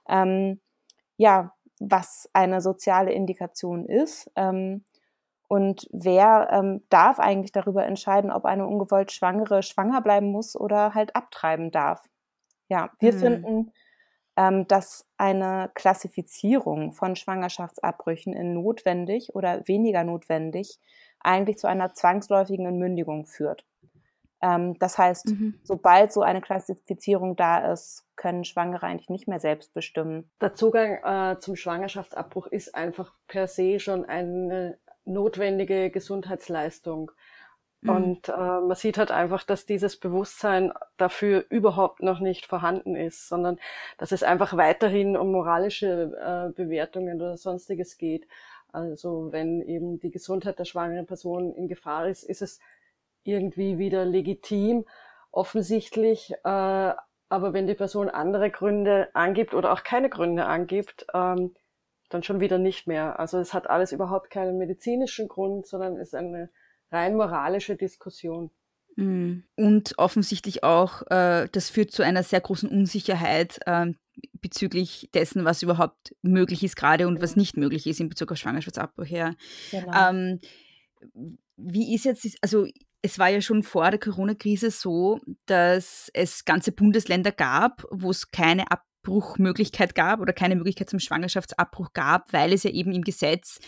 Ähm, 0.09 0.61
ja, 1.19 1.53
was 1.81 2.31
eine 2.33 2.63
soziale 2.63 3.13
Indikation 3.13 3.85
ist. 3.85 4.31
Ähm, 4.37 4.85
und 5.49 5.87
wer 5.93 6.49
ähm, 6.51 6.83
darf 6.89 7.19
eigentlich 7.19 7.53
darüber 7.53 7.85
entscheiden, 7.85 8.33
ob 8.33 8.47
eine 8.47 8.67
ungewollt 8.67 9.13
Schwangere 9.13 9.63
schwanger 9.63 10.01
bleiben 10.01 10.33
muss 10.33 10.57
oder 10.57 10.95
halt 10.95 11.15
abtreiben 11.15 11.71
darf? 11.71 12.09
Ja, 12.69 12.91
wir 12.99 13.13
mhm. 13.13 13.19
finden, 13.19 13.73
ähm, 14.37 14.67
dass 14.67 15.07
eine 15.17 15.71
Klassifizierung 15.75 16.93
von 16.93 17.17
Schwangerschaftsabbrüchen 17.17 18.33
in 18.33 18.55
notwendig 18.55 19.35
oder 19.35 19.67
weniger 19.69 20.05
notwendig 20.05 20.81
eigentlich 21.21 21.59
zu 21.59 21.67
einer 21.67 21.95
zwangsläufigen 21.95 22.67
Entmündigung 22.67 23.27
führt. 23.27 23.65
Ähm, 24.43 24.79
das 24.79 24.99
heißt, 24.99 25.29
mhm. 25.29 25.59
sobald 25.63 26.13
so 26.13 26.23
eine 26.23 26.41
Klassifizierung 26.41 27.37
da 27.37 27.73
ist, 27.73 28.05
können 28.17 28.45
Schwangere 28.45 28.87
eigentlich 28.87 29.09
nicht 29.09 29.27
mehr 29.27 29.41
selbst 29.41 29.73
bestimmen. 29.73 30.31
Der 30.41 30.55
Zugang 30.55 30.99
äh, 31.03 31.39
zum 31.39 31.57
Schwangerschaftsabbruch 31.57 32.47
ist 32.49 32.75
einfach 32.75 33.13
per 33.27 33.47
se 33.47 33.81
schon 33.81 34.05
eine 34.05 34.79
notwendige 35.05 35.91
Gesundheitsleistung. 35.91 37.11
Mhm. 37.85 37.91
Und 37.91 38.29
äh, 38.29 38.33
man 38.33 38.75
sieht 38.75 38.99
halt 38.99 39.11
einfach, 39.11 39.45
dass 39.45 39.67
dieses 39.67 39.97
Bewusstsein 39.97 40.73
dafür 40.97 41.45
überhaupt 41.51 42.03
noch 42.03 42.19
nicht 42.19 42.47
vorhanden 42.47 42.97
ist, 42.97 43.29
sondern 43.29 43.61
dass 43.99 44.11
es 44.11 44.23
einfach 44.23 44.57
weiterhin 44.57 45.17
um 45.17 45.31
moralische 45.31 46.13
äh, 46.19 46.53
Bewertungen 46.53 47.21
oder 47.21 47.37
sonstiges 47.37 47.99
geht. 47.99 48.27
Also 48.73 49.29
wenn 49.31 49.61
eben 49.61 50.01
die 50.01 50.11
Gesundheit 50.11 50.59
der 50.59 50.65
schwangeren 50.65 51.07
Person 51.07 51.55
in 51.55 51.69
Gefahr 51.69 52.09
ist, 52.09 52.25
ist 52.25 52.43
es 52.43 52.59
irgendwie 53.23 53.79
wieder 53.79 54.05
legitim, 54.05 54.87
offensichtlich. 55.31 56.33
Äh, 56.43 56.95
aber 57.29 57.53
wenn 57.53 57.67
die 57.67 57.75
Person 57.75 58.09
andere 58.09 58.51
Gründe 58.51 59.09
angibt 59.15 59.55
oder 59.55 59.73
auch 59.73 59.83
keine 59.83 60.09
Gründe 60.09 60.47
angibt, 60.47 61.07
ähm, 61.15 61.55
dann 62.09 62.23
schon 62.23 62.41
wieder 62.41 62.59
nicht 62.59 62.87
mehr. 62.87 63.19
Also 63.19 63.39
es 63.39 63.53
hat 63.55 63.69
alles 63.69 63.93
überhaupt 63.93 64.31
keinen 64.31 64.57
medizinischen 64.57 65.29
Grund, 65.29 65.67
sondern 65.67 65.97
ist 65.97 66.15
eine 66.15 66.49
rein 66.91 67.17
moralische 67.17 67.77
Diskussion. 67.77 68.51
Mm. 68.97 69.41
Und 69.57 69.99
offensichtlich 69.99 70.63
auch, 70.63 71.03
äh, 71.11 71.49
das 71.51 71.71
führt 71.71 71.91
zu 71.91 72.03
einer 72.03 72.23
sehr 72.23 72.41
großen 72.41 72.69
Unsicherheit 72.69 73.59
äh, 73.67 73.93
bezüglich 74.35 75.11
dessen, 75.15 75.45
was 75.45 75.63
überhaupt 75.63 76.15
möglich 76.23 76.63
ist 76.63 76.77
gerade 76.77 77.09
und 77.09 77.21
was 77.21 77.37
nicht 77.37 77.57
möglich 77.57 77.87
ist 77.87 78.01
in 78.01 78.09
Bezug 78.09 78.31
auf 78.33 78.39
Schwangerschaftsabbruch. 78.39 79.07
Ja. 79.07 79.35
Genau. 79.71 80.11
Ähm, 80.11 80.41
wie 81.57 81.95
ist 81.95 82.05
jetzt, 82.05 82.37
also 82.41 82.67
es 83.03 83.19
war 83.19 83.29
ja 83.29 83.41
schon 83.41 83.63
vor 83.63 83.91
der 83.91 84.01
Corona-Krise 84.01 84.71
so, 84.71 85.21
dass 85.47 86.11
es 86.15 86.45
ganze 86.45 86.73
Bundesländer 86.73 87.33
gab, 87.33 87.85
wo 87.91 88.11
es 88.11 88.31
keine 88.31 88.65
Abbruchmöglichkeit 88.71 89.95
gab 89.95 90.21
oder 90.21 90.33
keine 90.33 90.57
Möglichkeit 90.57 90.89
zum 90.89 91.01
Schwangerschaftsabbruch 91.01 91.93
gab, 91.93 92.33
weil 92.33 92.53
es 92.53 92.63
ja 92.63 92.71
eben 92.71 92.93
im 92.93 93.03
Gesetz, 93.03 93.59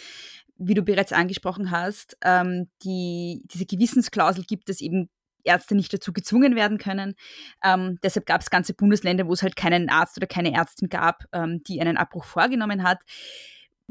wie 0.59 0.75
du 0.75 0.83
bereits 0.83 1.13
angesprochen 1.13 1.71
hast, 1.71 2.17
ähm, 2.23 2.69
die, 2.83 3.43
diese 3.47 3.67
Gewissensklausel 3.67 4.45
gibt, 4.45 4.69
dass 4.69 4.81
eben 4.81 5.09
Ärzte 5.45 5.77
nicht 5.77 5.93
dazu 5.93 6.13
gezwungen 6.13 6.57
werden 6.57 6.79
können. 6.79 7.15
Ähm, 7.63 7.99
deshalb 8.03 8.27
gab 8.27 8.41
es 8.41 8.51
ganze 8.51 8.75
Bundesländer, 8.75 9.29
wo 9.29 9.33
es 9.33 9.43
halt 9.43 9.55
keinen 9.55 9.89
Arzt 9.89 10.17
oder 10.17 10.27
keine 10.27 10.53
Ärztin 10.53 10.89
gab, 10.89 11.25
ähm, 11.33 11.63
die 11.67 11.81
einen 11.81 11.97
Abbruch 11.97 12.25
vorgenommen 12.25 12.83
hat 12.83 13.01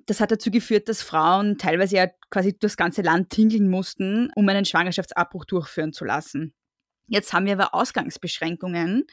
das 0.06 0.20
hat 0.20 0.32
dazu 0.32 0.52
geführt, 0.52 0.90
dass 0.90 1.02
Frauen 1.02 1.58
teilweise 1.58 1.96
ja 1.96 2.08
quasi 2.30 2.58
durchs 2.58 2.78
ganze 2.78 3.02
Land 3.02 3.30
tingeln 3.30 3.70
mussten, 3.70 4.30
um 4.36 4.48
einen 4.50 4.66
Schwangerschaftsabbruch 4.66 5.46
durchführen 5.46 5.94
zu 5.94 6.06
lassen. 6.06 6.54
Jetzt 7.08 7.34
haben 7.34 7.46
wir 7.46 7.54
aber 7.54 7.74
Ausgangsbeschränkungen 7.74 9.06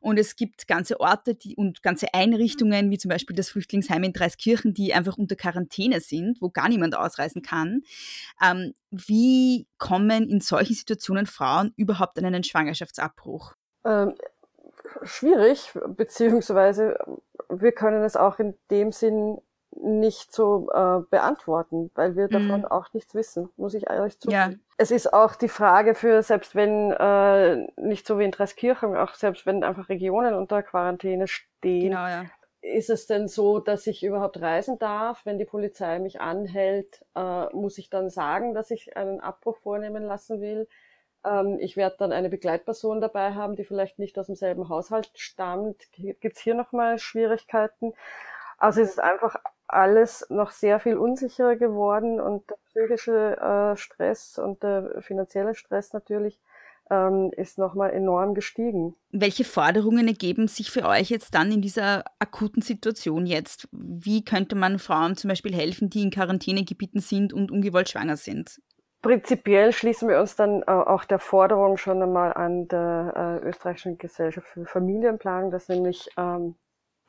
und 0.00 0.18
es 0.18 0.36
gibt 0.36 0.68
ganze 0.68 1.00
Orte 1.00 1.34
die, 1.34 1.56
und 1.56 1.82
ganze 1.82 2.12
Einrichtungen, 2.12 2.90
wie 2.90 2.98
zum 2.98 3.08
Beispiel 3.08 3.36
das 3.36 3.50
Flüchtlingsheim 3.50 4.02
in 4.04 4.12
Dreiskirchen, 4.12 4.74
die 4.74 4.92
einfach 4.92 5.16
unter 5.16 5.36
Quarantäne 5.36 6.00
sind, 6.00 6.40
wo 6.40 6.50
gar 6.50 6.68
niemand 6.68 6.96
ausreisen 6.96 7.42
kann. 7.42 7.82
Ähm, 8.42 8.74
wie 8.90 9.66
kommen 9.78 10.28
in 10.28 10.40
solchen 10.40 10.74
Situationen 10.74 11.26
Frauen 11.26 11.72
überhaupt 11.76 12.18
an 12.18 12.26
einen 12.26 12.44
Schwangerschaftsabbruch? 12.44 13.54
Ähm, 13.84 14.14
schwierig, 15.02 15.72
beziehungsweise 15.96 16.98
wir 17.48 17.72
können 17.72 18.04
es 18.04 18.16
auch 18.16 18.38
in 18.38 18.54
dem 18.70 18.92
Sinn 18.92 19.38
nicht 19.76 20.32
so 20.32 20.68
äh, 20.72 21.00
beantworten, 21.10 21.90
weil 21.94 22.16
wir 22.16 22.28
davon 22.28 22.60
mhm. 22.60 22.66
auch 22.66 22.92
nichts 22.92 23.14
wissen, 23.14 23.50
muss 23.56 23.74
ich 23.74 23.88
ehrlich 23.88 24.18
zugeben. 24.18 24.52
Ja. 24.52 24.58
Es 24.76 24.90
ist 24.90 25.12
auch 25.12 25.34
die 25.34 25.48
Frage 25.48 25.94
für, 25.94 26.22
selbst 26.22 26.54
wenn 26.54 26.90
äh, 26.92 27.66
nicht 27.76 28.06
so 28.06 28.18
wie 28.18 28.24
in 28.24 28.30
Dreiskirchen, 28.30 28.96
auch 28.96 29.14
selbst 29.14 29.46
wenn 29.46 29.62
einfach 29.62 29.88
Regionen 29.88 30.34
unter 30.34 30.62
Quarantäne 30.62 31.28
stehen, 31.28 31.90
genau, 31.90 32.06
ja. 32.06 32.24
ist 32.62 32.90
es 32.90 33.06
denn 33.06 33.28
so, 33.28 33.60
dass 33.60 33.86
ich 33.86 34.02
überhaupt 34.02 34.40
reisen 34.40 34.78
darf? 34.78 35.24
Wenn 35.24 35.38
die 35.38 35.44
Polizei 35.44 35.98
mich 35.98 36.20
anhält, 36.20 37.04
äh, 37.14 37.46
muss 37.54 37.78
ich 37.78 37.90
dann 37.90 38.10
sagen, 38.10 38.54
dass 38.54 38.70
ich 38.70 38.96
einen 38.96 39.20
Abbruch 39.20 39.58
vornehmen 39.58 40.04
lassen 40.04 40.40
will? 40.40 40.66
Ähm, 41.24 41.58
ich 41.60 41.76
werde 41.76 41.96
dann 41.98 42.12
eine 42.12 42.28
Begleitperson 42.28 43.00
dabei 43.00 43.34
haben, 43.34 43.56
die 43.56 43.64
vielleicht 43.64 43.98
nicht 43.98 44.18
aus 44.18 44.26
demselben 44.26 44.68
Haushalt 44.68 45.10
stammt. 45.14 45.92
Gibt 45.92 46.36
es 46.36 46.40
hier 46.40 46.54
nochmal 46.54 46.98
Schwierigkeiten? 46.98 47.92
Also 48.60 48.82
es 48.82 48.90
ist 48.90 49.00
einfach 49.00 49.36
alles 49.72 50.26
noch 50.30 50.50
sehr 50.50 50.80
viel 50.80 50.96
unsicherer 50.96 51.56
geworden 51.56 52.20
und 52.20 52.48
der 52.50 52.56
psychische 52.68 53.36
äh, 53.36 53.76
Stress 53.76 54.38
und 54.38 54.62
der 54.62 55.00
finanzielle 55.00 55.54
Stress 55.54 55.92
natürlich 55.92 56.40
ähm, 56.90 57.30
ist 57.36 57.58
nochmal 57.58 57.92
enorm 57.92 58.34
gestiegen. 58.34 58.96
Welche 59.12 59.44
Forderungen 59.44 60.08
ergeben 60.08 60.48
sich 60.48 60.70
für 60.70 60.84
euch 60.84 61.08
jetzt 61.08 61.34
dann 61.34 61.52
in 61.52 61.62
dieser 61.62 62.04
akuten 62.18 62.62
Situation 62.62 63.26
jetzt? 63.26 63.68
Wie 63.72 64.24
könnte 64.24 64.56
man 64.56 64.78
Frauen 64.78 65.16
zum 65.16 65.28
Beispiel 65.28 65.54
helfen, 65.54 65.88
die 65.88 66.02
in 66.02 66.10
Quarantänegebieten 66.10 67.00
sind 67.00 67.32
und 67.32 67.50
ungewollt 67.50 67.88
schwanger 67.88 68.16
sind? 68.16 68.60
Prinzipiell 69.02 69.72
schließen 69.72 70.08
wir 70.08 70.20
uns 70.20 70.36
dann 70.36 70.62
äh, 70.62 70.70
auch 70.70 71.04
der 71.04 71.18
Forderung 71.18 71.78
schon 71.78 72.02
einmal 72.02 72.34
an 72.34 72.68
der 72.68 73.40
äh, 73.42 73.48
österreichischen 73.48 73.96
Gesellschaft 73.96 74.46
für 74.48 74.66
Familienplanung, 74.66 75.50
dass 75.50 75.68
nämlich 75.68 76.10
ähm, 76.18 76.56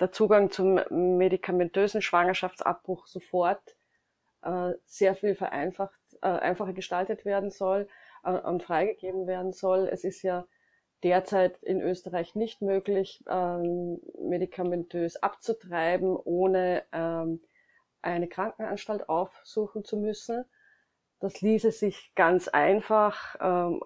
der 0.01 0.12
Zugang 0.12 0.51
zum 0.51 0.81
medikamentösen 0.89 2.01
Schwangerschaftsabbruch 2.01 3.08
sofort 3.08 3.62
äh, 4.41 4.74
sehr 4.86 5.15
viel 5.15 5.36
vereinfacht, 5.36 6.00
äh, 6.22 6.27
einfacher 6.27 6.74
gestaltet 6.74 7.24
werden 7.24 7.51
soll 7.51 7.88
äh, 8.24 8.31
und 8.31 8.63
freigegeben 8.63 9.27
werden 9.27 9.53
soll. 9.53 9.88
Es 9.88 10.03
ist 10.03 10.24
ja 10.24 10.46
derzeit 11.03 11.62
in 11.63 11.81
Österreich 11.81 12.36
nicht 12.36 12.62
möglich, 12.62 13.24
ähm, 13.29 14.01
medikamentös 14.20 15.17
abzutreiben, 15.17 16.15
ohne 16.15 16.84
ähm, 16.91 17.41
eine 18.01 18.27
Krankenanstalt 18.27 19.08
aufsuchen 19.08 19.84
zu 19.86 19.98
müssen. 19.98 20.46
Das 21.20 21.41
ließe 21.41 21.72
sich 21.72 22.12
ganz 22.15 22.48
einfach 22.48 23.36
ähm, 23.39 23.84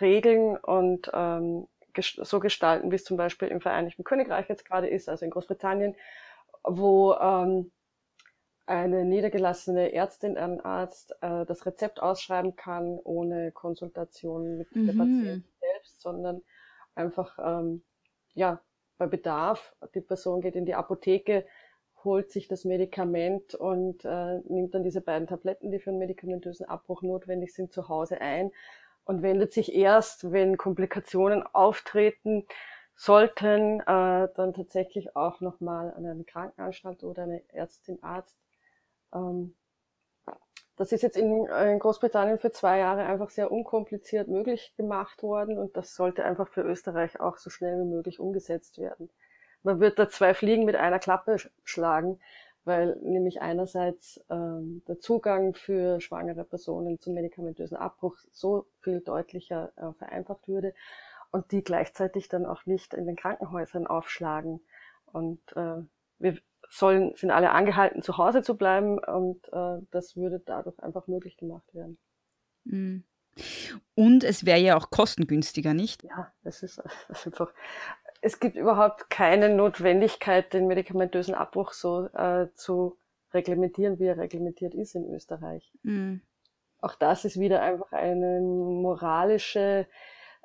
regeln 0.00 0.56
und 0.56 1.10
ähm, 1.12 1.66
so 2.22 2.40
gestalten, 2.40 2.90
wie 2.90 2.96
es 2.96 3.04
zum 3.04 3.16
Beispiel 3.16 3.48
im 3.48 3.60
Vereinigten 3.60 4.04
Königreich 4.04 4.48
jetzt 4.48 4.64
gerade 4.64 4.88
ist, 4.88 5.08
also 5.08 5.24
in 5.24 5.30
Großbritannien, 5.30 5.96
wo 6.64 7.14
ähm, 7.14 7.70
eine 8.66 9.04
niedergelassene 9.04 9.92
Ärztin, 9.92 10.36
ein 10.36 10.60
Arzt 10.60 11.12
äh, 11.22 11.44
das 11.44 11.66
Rezept 11.66 12.00
ausschreiben 12.00 12.54
kann, 12.54 12.98
ohne 13.02 13.50
Konsultation 13.50 14.58
mit 14.58 14.74
mhm. 14.74 14.86
der 14.86 14.92
Patientin 14.92 15.44
selbst, 15.60 16.00
sondern 16.00 16.42
einfach 16.94 17.38
ähm, 17.42 17.82
ja 18.34 18.60
bei 18.96 19.06
Bedarf. 19.06 19.74
Die 19.94 20.00
Person 20.00 20.40
geht 20.40 20.54
in 20.54 20.66
die 20.66 20.74
Apotheke, 20.74 21.46
holt 22.04 22.30
sich 22.30 22.48
das 22.48 22.64
Medikament 22.64 23.54
und 23.54 24.04
äh, 24.04 24.38
nimmt 24.48 24.74
dann 24.74 24.84
diese 24.84 25.00
beiden 25.00 25.26
Tabletten, 25.26 25.70
die 25.70 25.80
für 25.80 25.90
einen 25.90 25.98
medikamentösen 25.98 26.66
Abbruch 26.66 27.02
notwendig 27.02 27.52
sind, 27.52 27.72
zu 27.72 27.88
Hause 27.88 28.20
ein 28.20 28.52
und 29.04 29.22
wendet 29.22 29.52
sich 29.52 29.74
erst, 29.74 30.32
wenn 30.32 30.56
Komplikationen 30.56 31.42
auftreten 31.42 32.46
sollten, 32.94 33.80
äh, 33.80 34.28
dann 34.34 34.52
tatsächlich 34.54 35.16
auch 35.16 35.40
nochmal 35.40 35.92
an 35.94 36.04
eine 36.04 36.24
Krankenanstalt 36.24 37.02
oder 37.02 37.22
eine 37.22 37.42
Ärztin, 37.48 38.02
Arzt. 38.02 38.36
Ähm, 39.14 39.54
das 40.76 40.92
ist 40.92 41.02
jetzt 41.02 41.16
in, 41.16 41.46
in, 41.46 41.78
Großbritannien 41.78 42.38
für 42.38 42.52
zwei 42.52 42.78
Jahre 42.78 43.04
einfach 43.04 43.30
sehr 43.30 43.50
unkompliziert 43.50 44.28
möglich 44.28 44.72
gemacht 44.76 45.22
worden 45.22 45.58
und 45.58 45.76
das 45.76 45.94
sollte 45.94 46.24
einfach 46.24 46.48
für 46.48 46.62
Österreich 46.62 47.20
auch 47.20 47.36
so 47.36 47.50
schnell 47.50 47.78
wie 47.80 47.88
möglich 47.88 48.20
umgesetzt 48.20 48.78
werden. 48.78 49.10
Man 49.62 49.80
wird 49.80 49.98
da 49.98 50.08
zwei 50.08 50.32
Fliegen 50.32 50.64
mit 50.64 50.76
einer 50.76 50.98
Klappe 50.98 51.36
schlagen 51.64 52.18
weil 52.64 52.96
nämlich 53.02 53.40
einerseits 53.40 54.20
ähm, 54.30 54.82
der 54.86 54.98
Zugang 54.98 55.54
für 55.54 56.00
schwangere 56.00 56.44
Personen 56.44 57.00
zum 57.00 57.14
medikamentösen 57.14 57.76
Abbruch 57.76 58.16
so 58.32 58.66
viel 58.80 59.00
deutlicher 59.00 59.72
äh, 59.76 59.92
vereinfacht 59.94 60.46
würde 60.48 60.74
und 61.30 61.52
die 61.52 61.62
gleichzeitig 61.62 62.28
dann 62.28 62.46
auch 62.46 62.66
nicht 62.66 62.94
in 62.94 63.06
den 63.06 63.16
Krankenhäusern 63.16 63.86
aufschlagen. 63.86 64.60
Und 65.06 65.40
äh, 65.56 65.82
wir 66.18 66.38
sollen, 66.68 67.14
sind 67.16 67.30
alle 67.30 67.50
angehalten, 67.50 68.02
zu 68.02 68.16
Hause 68.16 68.42
zu 68.42 68.56
bleiben 68.56 68.98
und 68.98 69.48
äh, 69.52 69.78
das 69.90 70.16
würde 70.16 70.40
dadurch 70.44 70.78
einfach 70.82 71.06
möglich 71.06 71.36
gemacht 71.36 71.74
werden. 71.74 71.98
Mhm. 72.64 73.04
Und 73.94 74.24
es 74.24 74.44
wäre 74.44 74.58
ja 74.58 74.76
auch 74.76 74.90
kostengünstiger, 74.90 75.72
nicht? 75.72 76.02
Ja, 76.04 76.32
es 76.42 76.62
ist 76.62 76.82
einfach 77.24 77.52
es 78.20 78.40
gibt 78.40 78.56
überhaupt 78.56 79.10
keine 79.10 79.48
Notwendigkeit, 79.48 80.52
den 80.52 80.66
medikamentösen 80.66 81.34
Abbruch 81.34 81.72
so 81.72 82.06
äh, 82.08 82.48
zu 82.54 82.96
reglementieren, 83.32 83.98
wie 83.98 84.06
er 84.06 84.18
reglementiert 84.18 84.74
ist 84.74 84.94
in 84.94 85.12
Österreich. 85.12 85.70
Mhm. 85.82 86.20
Auch 86.80 86.94
das 86.94 87.24
ist 87.24 87.38
wieder 87.38 87.62
einfach 87.62 87.92
eine 87.92 88.40
moralische 88.40 89.86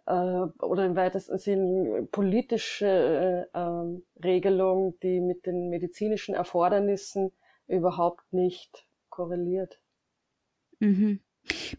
äh, 0.06 0.12
oder 0.12 0.86
im 0.86 0.96
weitesten 0.96 1.38
Sinn 1.38 2.08
politische 2.12 3.48
äh, 3.54 3.58
äh, 3.58 4.02
Regelung, 4.24 4.98
die 5.02 5.20
mit 5.20 5.46
den 5.46 5.70
medizinischen 5.70 6.36
Erfordernissen 6.36 7.32
überhaupt 7.68 8.32
nicht 8.32 8.86
korreliert. 9.10 9.80
Mhm. 10.80 11.20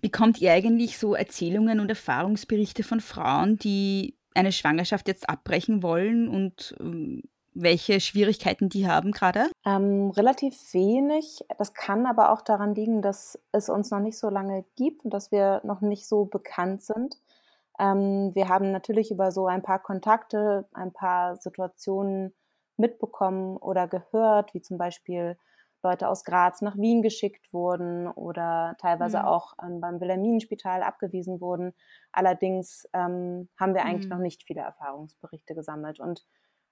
Bekommt 0.01 0.41
ihr 0.41 0.53
eigentlich 0.53 0.99
so 0.99 1.15
Erzählungen 1.15 1.81
und 1.81 1.89
Erfahrungsberichte 1.89 2.83
von 2.83 3.01
Frauen, 3.01 3.59
die 3.59 4.16
eine 4.37 4.53
Schwangerschaft 4.53 5.09
jetzt 5.09 5.29
abbrechen 5.29 5.83
wollen 5.83 6.29
und 6.29 6.75
ähm, 6.81 7.23
welche 7.59 8.01
Schwierigkeiten 8.01 8.69
die 8.69 8.87
haben 8.87 9.13
gerade? 9.13 9.47
Ähm, 9.65 10.11
relativ 10.11 10.55
wenig. 10.75 11.41
Das 11.59 11.73
kann 11.73 12.07
aber 12.07 12.31
auch 12.31 12.43
daran 12.43 12.75
liegen, 12.75 13.01
dass 13.01 13.39
es 13.53 13.69
uns 13.71 13.91
noch 13.91 14.01
nicht 14.01 14.19
so 14.19 14.29
lange 14.29 14.65
gibt 14.77 15.05
und 15.05 15.15
dass 15.15 15.33
wir 15.33 15.63
noch 15.65 15.81
nicht 15.81 16.07
so 16.07 16.27
bekannt 16.27 16.83
sind. 16.83 17.17
Ähm, 17.79 18.35
wir 18.35 18.49
haben 18.49 18.73
natürlich 18.73 19.11
über 19.11 19.33
so 19.33 19.47
ein 19.47 19.63
paar 19.63 19.83
Kontakte, 19.83 20.69
ein 20.73 20.93
paar 20.93 21.37
Situationen 21.37 22.35
mitbekommen 22.77 23.57
oder 23.57 23.89
gehört, 23.89 24.53
wie 24.53 24.61
zum 24.61 24.77
Beispiel 24.77 25.39
Leute 25.83 26.09
aus 26.09 26.25
Graz 26.25 26.63
nach 26.63 26.77
Wien 26.77 27.03
geschickt 27.03 27.53
wurden 27.53 28.09
oder 28.09 28.77
teilweise 28.81 29.21
mhm. 29.21 29.25
auch 29.25 29.55
ähm, 29.63 29.81
beim 29.81 30.01
Wilhelminenspital 30.01 30.83
abgewiesen 30.83 31.41
wurden. 31.41 31.75
Allerdings 32.13 32.89
ähm, 32.93 33.49
haben 33.59 33.75
wir 33.75 33.85
eigentlich 33.85 34.07
mhm. 34.07 34.17
noch 34.17 34.23
nicht 34.23 34.43
viele 34.45 34.63
Erfahrungsberichte 34.63 35.55
gesammelt. 35.55 36.01
Und 36.01 36.27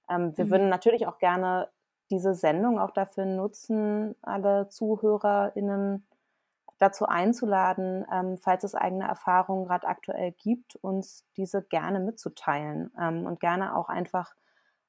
ähm, 0.09 0.37
wir 0.37 0.47
mhm. 0.47 0.51
würden 0.51 0.69
natürlich 0.69 1.07
auch 1.07 1.19
gerne 1.19 1.69
diese 2.11 2.35
Sendung 2.35 2.79
auch 2.79 2.91
dafür 2.91 3.25
nutzen, 3.25 4.15
alle 4.23 4.69
ZuhörerInnen 4.69 6.07
dazu 6.79 7.07
einzuladen, 7.07 8.05
ähm, 8.13 8.37
falls 8.39 8.65
es 8.65 8.75
eigene 8.75 9.07
Erfahrungen 9.07 9.65
gerade 9.65 9.87
aktuell 9.87 10.33
gibt, 10.33 10.77
uns 10.77 11.25
diese 11.37 11.63
gerne 11.63 12.01
mitzuteilen 12.01 12.91
ähm, 13.01 13.27
und 13.27 13.41
gerne 13.41 13.77
auch 13.77 13.89
einfach 13.89 14.35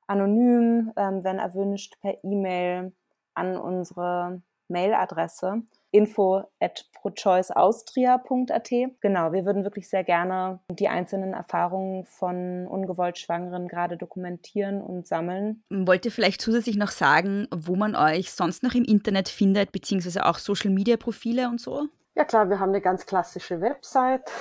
anonym, 0.08 0.92
ähm, 0.98 1.24
wenn 1.24 1.40
erwünscht, 1.40 2.00
per 2.02 2.24
E-Mail 2.24 2.94
an 3.36 3.58
unsere 3.58 4.42
Mailadresse 4.68 5.62
info 5.92 6.44
at 6.60 6.86
prochoiceaustria.at. 6.94 8.70
Genau, 9.00 9.32
wir 9.32 9.46
würden 9.46 9.64
wirklich 9.64 9.88
sehr 9.88 10.04
gerne 10.04 10.60
die 10.70 10.90
einzelnen 10.90 11.34
Erfahrungen 11.34 12.04
von 12.06 12.68
ungewollt 12.68 13.18
Schwangeren 13.18 13.70
gerade 13.70 13.96
dokumentieren 13.96 14.82
und 14.82 15.08
sammeln. 15.08 15.64
Wollt 15.70 16.06
ihr 16.06 16.12
vielleicht 16.12 16.42
zusätzlich 16.42 16.76
noch 16.76 16.92
sagen, 16.92 17.48
wo 17.56 17.76
man 17.76 17.96
euch 17.96 18.32
sonst 18.32 18.64
noch 18.64 18.74
im 18.74 18.84
Internet 18.84 19.30
findet, 19.30 19.72
beziehungsweise 19.72 20.26
auch 20.26 20.38
Social-Media-Profile 20.38 21.48
und 21.48 21.62
so? 21.62 21.88
Ja 22.16 22.26
klar, 22.26 22.50
wir 22.50 22.60
haben 22.60 22.70
eine 22.70 22.82
ganz 22.82 23.06
klassische 23.06 23.62
Website, 23.62 24.32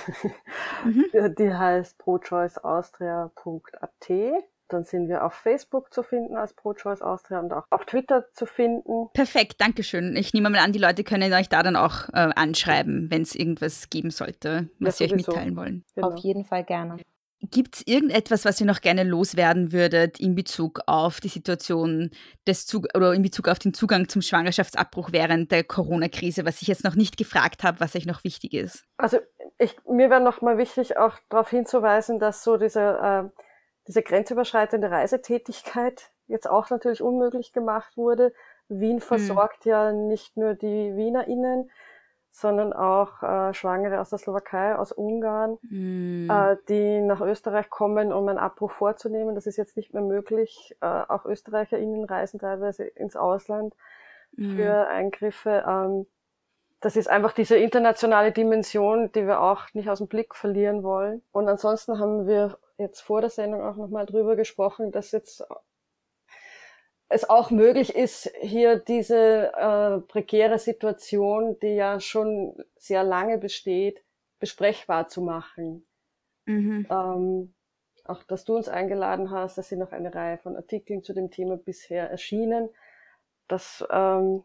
mhm. 0.85 1.05
die 1.39 1.53
heißt 1.53 1.99
prochoiceaustria.at. 1.99 4.11
Dann 4.69 4.85
sind 4.85 5.09
wir 5.09 5.25
auf 5.25 5.35
Facebook 5.35 5.93
zu 5.93 6.03
finden 6.03 6.37
als 6.37 6.55
ProChoice 6.55 7.03
Austria 7.03 7.41
und 7.41 7.53
auch 7.53 7.65
auf 7.71 7.85
Twitter 7.85 8.27
zu 8.33 8.47
finden. 8.47 9.11
Perfekt, 9.13 9.61
danke 9.61 9.83
schön. 9.83 10.17
Ich 10.17 10.33
nehme 10.33 10.51
mal 10.51 10.59
an, 10.59 10.73
die 10.73 10.79
Leute 10.79 11.05
können 11.05 11.33
euch 11.33 11.49
da 11.49 11.63
dann 11.63 11.77
auch 11.77 12.09
äh, 12.11 12.31
anschreiben, 12.35 13.11
wenn 13.11 13.23
es 13.23 13.35
irgendwas 13.35 13.91
geben 13.91 14.11
sollte, 14.11 14.71
was 14.79 14.99
ja, 14.99 15.07
sie 15.07 15.13
euch 15.13 15.27
mitteilen 15.27 15.57
wollen. 15.57 15.85
Genau. 15.95 16.09
Auf 16.09 16.17
jeden 16.17 16.45
Fall 16.45 16.65
gerne. 16.65 16.97
Gibt 17.51 17.77
es 17.77 17.87
irgendetwas, 17.87 18.45
was 18.45 18.61
ihr 18.61 18.67
noch 18.67 18.81
gerne 18.81 19.03
loswerden 19.03 19.73
würdet 19.73 20.19
in 20.19 20.35
Bezug 20.35 20.81
auf 20.87 21.21
die 21.21 21.29
Situation 21.29 22.11
des 22.47 22.67
Zug 22.67 22.87
oder 22.95 23.13
in 23.13 23.23
Bezug 23.23 23.49
auf 23.49 23.59
den 23.59 23.75
Zugang 23.75 24.09
zum 24.09 24.23
Schwangerschaftsabbruch 24.23 25.13
während 25.13 25.53
der 25.53 25.65
Corona-Krise, 25.65 26.47
was 26.47 26.63
ich 26.63 26.69
jetzt 26.69 26.85
noch 26.85 26.95
nicht 26.95 27.19
gefragt 27.19 27.63
habe, 27.63 27.81
was 27.81 27.95
euch 27.97 28.07
noch 28.07 28.25
wichtig 28.25 28.55
ist? 28.55 28.85
Also 28.97 29.19
ich, 29.59 29.77
mir 29.87 30.11
wäre 30.11 30.23
noch 30.23 30.41
mal 30.41 30.57
wichtig, 30.57 30.97
auch 30.97 31.19
darauf 31.29 31.51
hinzuweisen, 31.51 32.19
dass 32.19 32.45
so 32.45 32.57
diese 32.57 32.81
äh, 32.81 33.43
diese 33.87 34.03
grenzüberschreitende 34.03 34.91
Reisetätigkeit 34.91 36.11
jetzt 36.27 36.49
auch 36.49 36.71
natürlich 36.71 37.03
unmöglich 37.03 37.53
gemacht 37.53 37.97
wurde. 37.97 38.33
Wien 38.69 38.97
hm. 38.97 39.01
versorgt 39.01 39.67
mhm. 39.67 39.71
ja 39.71 39.93
nicht 39.93 40.37
nur 40.37 40.55
die 40.55 40.97
WienerInnen, 40.97 41.71
sondern 42.31 42.73
auch 42.73 43.23
äh, 43.23 43.55
Schwangere 43.55 44.01
aus 44.01 44.11
der 44.11 44.19
Slowakei, 44.19 44.75
aus 44.75 44.91
Ungarn, 44.91 45.57
mhm. 45.63 46.29
äh, 46.29 46.57
die 46.69 47.01
nach 47.01 47.21
Österreich 47.21 47.71
kommen, 47.71 48.13
um 48.13 48.27
einen 48.27 48.39
Abbruch 48.39 48.73
vorzunehmen. 48.73 49.37
Das 49.37 49.47
ist 49.47 49.57
jetzt 49.57 49.77
nicht 49.77 49.95
mehr 49.95 50.03
möglich. 50.03 50.77
Äh, 50.81 50.87
auch 50.87 51.27
ÖsterreicherInnen 51.27 52.05
reisen 52.05 52.41
teilweise 52.41 52.85
ins 52.85 53.15
Ausland 53.15 53.75
mhm. 54.33 54.57
für 54.57 54.89
Eingriffe. 54.89 55.63
Ähm, 55.65 56.07
das 56.81 56.97
ist 56.97 57.09
einfach 57.09 57.33
diese 57.33 57.57
internationale 57.57 58.33
Dimension, 58.33 59.13
die 59.13 59.29
wir 59.29 59.41
auch 59.41 59.73
nicht 59.73 59.89
aus 59.89 59.99
dem 59.99 60.09
Blick 60.09 60.35
verlieren 60.35 60.83
wollen. 60.83 61.23
Und 61.31 61.49
ansonsten 61.49 62.01
haben 62.01 62.27
wir 62.27 62.59
jetzt 62.79 63.01
vor 63.01 63.21
der 63.21 63.31
Sendung 63.31 63.63
auch 63.63 63.77
nochmal 63.77 64.07
drüber 64.07 64.37
gesprochen, 64.37 64.93
dass 64.93 65.13
jetzt 65.13 65.45
es 67.09 67.29
auch 67.29 67.51
möglich 67.51 67.95
ist, 67.95 68.31
hier 68.41 68.77
diese 68.79 69.53
äh, 69.55 70.01
prekäre 70.01 70.59
Situation, 70.59 71.59
die 71.61 71.75
ja 71.75 72.01
schon 72.01 72.57
sehr 72.77 73.05
lange 73.05 73.39
besteht, 73.39 74.03
besprechbar 74.41 75.09
zu 75.09 75.23
machen. 75.23 75.87
Mhm. 76.47 76.87
Ähm, 76.91 77.55
auch, 78.05 78.23
dass 78.25 78.45
du 78.45 78.57
uns 78.57 78.69
eingeladen 78.69 79.31
hast, 79.31 79.57
dass 79.57 79.69
sind 79.69 79.79
noch 79.79 79.93
eine 79.93 80.15
Reihe 80.15 80.39
von 80.39 80.57
Artikeln 80.57 81.03
zu 81.03 81.15
dem 81.15 81.31
Thema 81.31 81.57
bisher 81.57 82.11
erschienen. 82.11 82.69
Das 83.49 83.87
ähm, 83.91 84.45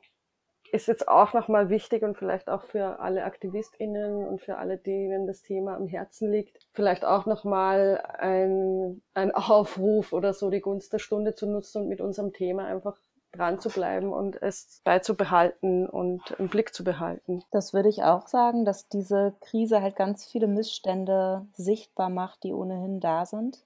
ist 0.71 0.88
jetzt 0.88 1.08
auch 1.08 1.34
nochmal 1.34 1.69
wichtig 1.69 2.03
und 2.03 2.17
vielleicht 2.17 2.49
auch 2.49 2.63
für 2.63 2.99
alle 2.99 3.23
AktivistInnen 3.23 4.27
und 4.27 4.41
für 4.41 4.58
alle, 4.58 4.77
denen 4.77 5.27
das 5.27 5.41
Thema 5.41 5.75
am 5.75 5.88
Herzen 5.88 6.32
liegt, 6.32 6.58
vielleicht 6.73 7.05
auch 7.05 7.25
nochmal 7.25 8.03
ein, 8.17 9.01
ein 9.13 9.32
Aufruf 9.32 10.13
oder 10.13 10.34
so, 10.34 10.49
die 10.49 10.62
Gunst 10.62 10.93
der 10.93 10.99
Stunde 10.99 11.36
zu 11.36 11.47
nutzen 11.47 11.84
und 11.84 11.89
mit 11.89 12.01
unserem 12.01 12.34
Thema 12.34 12.65
einfach 12.65 12.97
dran 13.32 13.60
zu 13.60 13.69
bleiben 13.69 14.12
und 14.12 14.41
es 14.41 14.82
beizubehalten 14.84 15.88
und 15.88 16.32
im 16.39 16.49
Blick 16.49 16.73
zu 16.73 16.84
behalten. 16.84 17.43
Das 17.51 17.73
würde 17.73 17.89
ich 17.89 18.03
auch 18.03 18.27
sagen, 18.27 18.65
dass 18.65 18.88
diese 18.88 19.36
Krise 19.41 19.82
halt 19.82 19.95
ganz 19.95 20.25
viele 20.25 20.47
Missstände 20.47 21.45
sichtbar 21.53 22.10
macht, 22.10 22.43
die 22.43 22.53
ohnehin 22.53 22.99
da 22.99 23.25
sind 23.25 23.63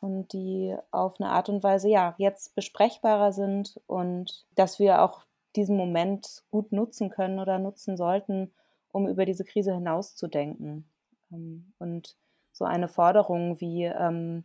und 0.00 0.32
die 0.32 0.76
auf 0.90 1.20
eine 1.20 1.30
Art 1.30 1.48
und 1.48 1.62
Weise 1.62 1.88
ja 1.88 2.14
jetzt 2.18 2.54
besprechbarer 2.54 3.32
sind 3.32 3.80
und 3.86 4.44
dass 4.54 4.78
wir 4.78 5.02
auch 5.02 5.24
diesen 5.56 5.76
Moment 5.76 6.42
gut 6.50 6.72
nutzen 6.72 7.10
können 7.10 7.38
oder 7.38 7.58
nutzen 7.58 7.96
sollten, 7.96 8.52
um 8.92 9.08
über 9.08 9.24
diese 9.24 9.44
Krise 9.44 9.74
hinauszudenken. 9.74 10.88
Ähm, 11.32 11.72
und 11.78 12.16
so 12.52 12.64
eine 12.64 12.88
Forderung 12.88 13.60
wie 13.60 13.84
ähm, 13.84 14.44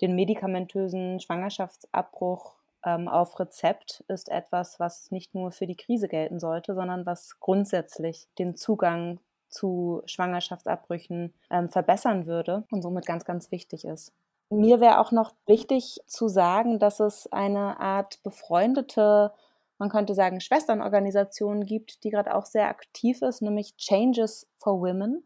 den 0.00 0.14
medikamentösen 0.14 1.20
Schwangerschaftsabbruch 1.20 2.54
ähm, 2.84 3.08
auf 3.08 3.38
Rezept 3.40 4.04
ist 4.08 4.28
etwas, 4.28 4.78
was 4.78 5.10
nicht 5.10 5.34
nur 5.34 5.50
für 5.50 5.66
die 5.66 5.76
Krise 5.76 6.08
gelten 6.08 6.38
sollte, 6.38 6.74
sondern 6.74 7.04
was 7.06 7.40
grundsätzlich 7.40 8.28
den 8.38 8.54
Zugang 8.54 9.18
zu 9.48 10.02
Schwangerschaftsabbrüchen 10.06 11.32
ähm, 11.50 11.68
verbessern 11.68 12.26
würde 12.26 12.64
und 12.70 12.82
somit 12.82 13.06
ganz, 13.06 13.24
ganz 13.24 13.50
wichtig 13.50 13.84
ist. 13.84 14.12
Mir 14.50 14.80
wäre 14.80 15.00
auch 15.00 15.12
noch 15.12 15.32
wichtig 15.46 16.00
zu 16.06 16.28
sagen, 16.28 16.78
dass 16.78 17.00
es 17.00 17.30
eine 17.32 17.80
Art 17.80 18.22
befreundete 18.22 19.32
man 19.78 19.88
könnte 19.88 20.14
sagen, 20.14 20.40
Schwesternorganisation 20.40 21.64
gibt, 21.64 22.02
die 22.04 22.10
gerade 22.10 22.34
auch 22.34 22.46
sehr 22.46 22.68
aktiv 22.68 23.22
ist, 23.22 23.42
nämlich 23.42 23.76
Changes 23.76 24.48
for 24.58 24.80
Women, 24.80 25.22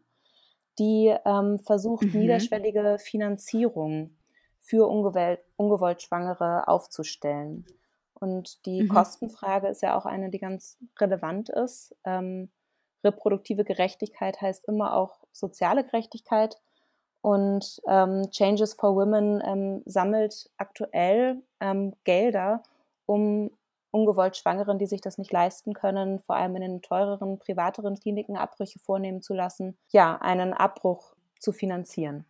die 0.79 1.15
ähm, 1.25 1.59
versucht, 1.59 2.05
mhm. 2.05 2.19
niederschwellige 2.21 2.97
Finanzierung 2.99 4.15
für 4.59 4.87
ungewollt, 4.87 5.39
ungewollt 5.57 6.01
Schwangere 6.01 6.67
aufzustellen. 6.67 7.65
Und 8.13 8.65
die 8.65 8.83
mhm. 8.83 8.89
Kostenfrage 8.89 9.67
ist 9.67 9.81
ja 9.81 9.97
auch 9.97 10.05
eine, 10.05 10.29
die 10.29 10.39
ganz 10.39 10.77
relevant 10.99 11.49
ist. 11.49 11.95
Ähm, 12.05 12.49
reproduktive 13.03 13.65
Gerechtigkeit 13.65 14.39
heißt 14.39 14.65
immer 14.67 14.95
auch 14.95 15.25
soziale 15.31 15.83
Gerechtigkeit. 15.83 16.57
Und 17.21 17.81
ähm, 17.87 18.29
Changes 18.31 18.73
for 18.73 18.95
Women 18.95 19.41
ähm, 19.45 19.81
sammelt 19.85 20.49
aktuell 20.57 21.41
ähm, 21.59 21.93
Gelder, 22.03 22.63
um 23.05 23.51
ungewollt 23.93 24.35
Schwangeren, 24.35 24.79
die 24.79 24.87
sich 24.87 25.01
das 25.01 25.17
nicht 25.17 25.31
leisten 25.31 25.73
können, 25.73 26.19
vor 26.19 26.35
allem 26.35 26.55
in 26.55 26.61
den 26.61 26.81
teureren, 26.81 27.37
privateren 27.37 27.99
Kliniken 27.99 28.35
Abbrüche 28.35 28.79
vornehmen 28.79 29.21
zu 29.21 29.33
lassen, 29.33 29.77
ja, 29.91 30.17
einen 30.17 30.53
Abbruch 30.53 31.15
zu 31.39 31.51
finanzieren. 31.51 32.25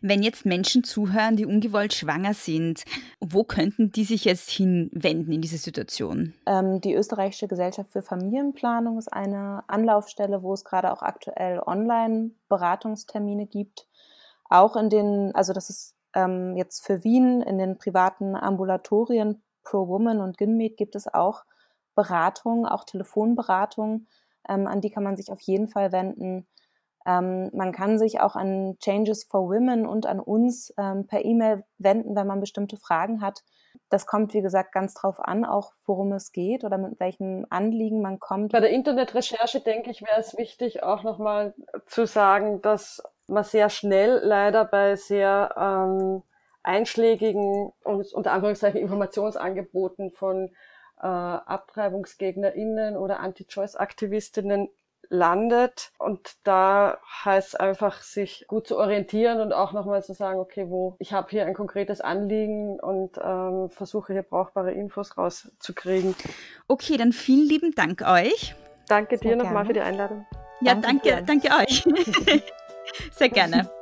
Wenn 0.00 0.22
jetzt 0.22 0.46
Menschen 0.46 0.84
zuhören, 0.84 1.36
die 1.36 1.46
ungewollt 1.46 1.94
schwanger 1.94 2.34
sind, 2.34 2.84
wo 3.20 3.44
könnten 3.44 3.90
die 3.90 4.04
sich 4.04 4.24
jetzt 4.24 4.50
hinwenden 4.50 5.32
in 5.32 5.40
diese 5.40 5.56
Situation? 5.56 6.34
Ähm, 6.46 6.80
die 6.80 6.94
Österreichische 6.94 7.48
Gesellschaft 7.48 7.90
für 7.90 8.02
Familienplanung 8.02 8.98
ist 8.98 9.12
eine 9.12 9.64
Anlaufstelle, 9.66 10.42
wo 10.42 10.52
es 10.52 10.64
gerade 10.64 10.92
auch 10.92 11.02
aktuell 11.02 11.60
Online-Beratungstermine 11.60 13.46
gibt. 13.46 13.88
Auch 14.48 14.76
in 14.76 14.90
den, 14.90 15.34
also 15.34 15.52
das 15.52 15.70
ist 15.70 15.96
ähm, 16.14 16.56
jetzt 16.56 16.84
für 16.84 17.02
Wien 17.04 17.40
in 17.42 17.58
den 17.58 17.78
privaten 17.78 18.36
Ambulatorien 18.36 19.42
Pro 19.62 19.88
Woman 19.88 20.20
und 20.20 20.38
Ginmeet 20.38 20.76
gibt 20.76 20.94
es 20.94 21.12
auch 21.12 21.44
Beratungen, 21.94 22.66
auch 22.66 22.84
Telefonberatungen, 22.84 24.08
ähm, 24.48 24.66
an 24.66 24.80
die 24.80 24.90
kann 24.90 25.02
man 25.02 25.16
sich 25.16 25.30
auf 25.30 25.40
jeden 25.40 25.68
Fall 25.68 25.92
wenden. 25.92 26.46
Ähm, 27.04 27.50
man 27.52 27.72
kann 27.72 27.98
sich 27.98 28.20
auch 28.20 28.36
an 28.36 28.76
Changes 28.78 29.24
for 29.24 29.48
Women 29.48 29.86
und 29.86 30.06
an 30.06 30.20
uns 30.20 30.72
ähm, 30.78 31.06
per 31.06 31.24
E-Mail 31.24 31.64
wenden, 31.78 32.14
wenn 32.14 32.26
man 32.26 32.40
bestimmte 32.40 32.76
Fragen 32.76 33.20
hat. 33.20 33.42
Das 33.88 34.06
kommt, 34.06 34.34
wie 34.34 34.42
gesagt, 34.42 34.72
ganz 34.72 34.94
drauf 34.94 35.18
an, 35.18 35.44
auch 35.44 35.72
worum 35.86 36.12
es 36.12 36.32
geht 36.32 36.64
oder 36.64 36.78
mit 36.78 37.00
welchen 37.00 37.50
Anliegen 37.50 38.00
man 38.02 38.20
kommt. 38.20 38.52
Bei 38.52 38.60
der 38.60 38.70
Internetrecherche, 38.70 39.60
denke 39.60 39.90
ich, 39.90 40.02
wäre 40.02 40.20
es 40.20 40.36
wichtig, 40.36 40.82
auch 40.82 41.02
nochmal 41.02 41.54
zu 41.86 42.06
sagen, 42.06 42.62
dass 42.62 43.02
man 43.26 43.44
sehr 43.44 43.70
schnell 43.70 44.20
leider 44.22 44.64
bei 44.64 44.96
sehr 44.96 45.54
ähm, 45.56 46.22
einschlägigen 46.62 47.72
und 47.84 48.12
unter 48.12 48.32
Anführungszeichen 48.32 48.80
Informationsangeboten 48.80 50.10
von 50.12 50.50
äh, 51.00 51.06
AbtreibungsgegnerInnen 51.06 52.96
oder 52.96 53.20
Anti-Choice-Aktivistinnen 53.20 54.68
landet. 55.08 55.92
Und 55.98 56.36
da 56.44 56.98
heißt 57.24 57.48
es 57.48 57.54
einfach, 57.54 58.02
sich 58.02 58.46
gut 58.48 58.66
zu 58.66 58.78
orientieren 58.78 59.40
und 59.40 59.52
auch 59.52 59.72
nochmal 59.72 60.02
zu 60.02 60.14
sagen, 60.14 60.40
okay, 60.40 60.68
wo 60.68 60.96
ich 60.98 61.12
habe 61.12 61.28
hier 61.30 61.46
ein 61.46 61.54
konkretes 61.54 62.00
Anliegen 62.00 62.80
und 62.80 63.18
ähm, 63.22 63.68
versuche 63.70 64.14
hier 64.14 64.22
brauchbare 64.22 64.72
Infos 64.72 65.18
rauszukriegen. 65.18 66.14
Okay, 66.66 66.96
dann 66.96 67.12
vielen 67.12 67.46
lieben 67.46 67.72
Dank 67.74 68.02
euch. 68.02 68.54
Danke 68.88 69.18
Sehr 69.18 69.36
dir 69.36 69.36
nochmal 69.36 69.66
für 69.66 69.74
die 69.74 69.80
Einladung. 69.80 70.26
Ja, 70.60 70.74
danke, 70.74 71.22
danke, 71.26 71.48
danke 71.48 71.62
euch. 71.62 71.84
Sehr 73.12 73.28
gerne. 73.28 73.68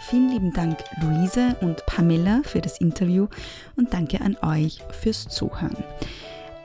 Vielen 0.00 0.30
lieben 0.30 0.52
Dank, 0.52 0.78
Luise 1.00 1.54
und 1.60 1.86
Pamela, 1.86 2.42
für 2.44 2.60
das 2.60 2.80
Interview 2.80 3.28
und 3.76 3.94
danke 3.94 4.20
an 4.20 4.36
euch 4.42 4.80
fürs 4.90 5.28
Zuhören. 5.28 5.76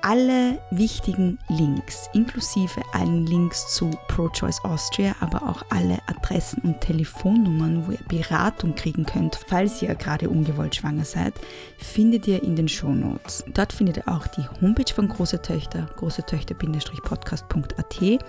Alle 0.01 0.59
wichtigen 0.71 1.39
Links, 1.49 2.09
inklusive 2.13 2.81
allen 2.93 3.25
Links 3.25 3.75
zu 3.75 3.89
ProChoice 4.07 4.63
Austria, 4.63 5.13
aber 5.19 5.43
auch 5.43 5.65
alle 5.69 5.99
Adressen 6.07 6.61
und 6.61 6.79
Telefonnummern, 6.79 7.85
wo 7.85 7.91
ihr 7.91 7.99
Beratung 8.07 8.75
kriegen 8.75 9.05
könnt, 9.05 9.37
falls 9.47 9.81
ihr 9.81 9.93
gerade 9.95 10.29
ungewollt 10.29 10.77
schwanger 10.77 11.03
seid, 11.03 11.33
findet 11.77 12.27
ihr 12.27 12.41
in 12.43 12.55
den 12.55 12.69
Shownotes. 12.69 13.43
Dort 13.53 13.73
findet 13.73 13.97
ihr 13.97 14.07
auch 14.07 14.25
die 14.27 14.47
Homepage 14.61 14.93
von 14.93 15.09
Große 15.09 15.41
Töchter, 15.41 15.89
großetöchter-podcast.at 15.97 18.19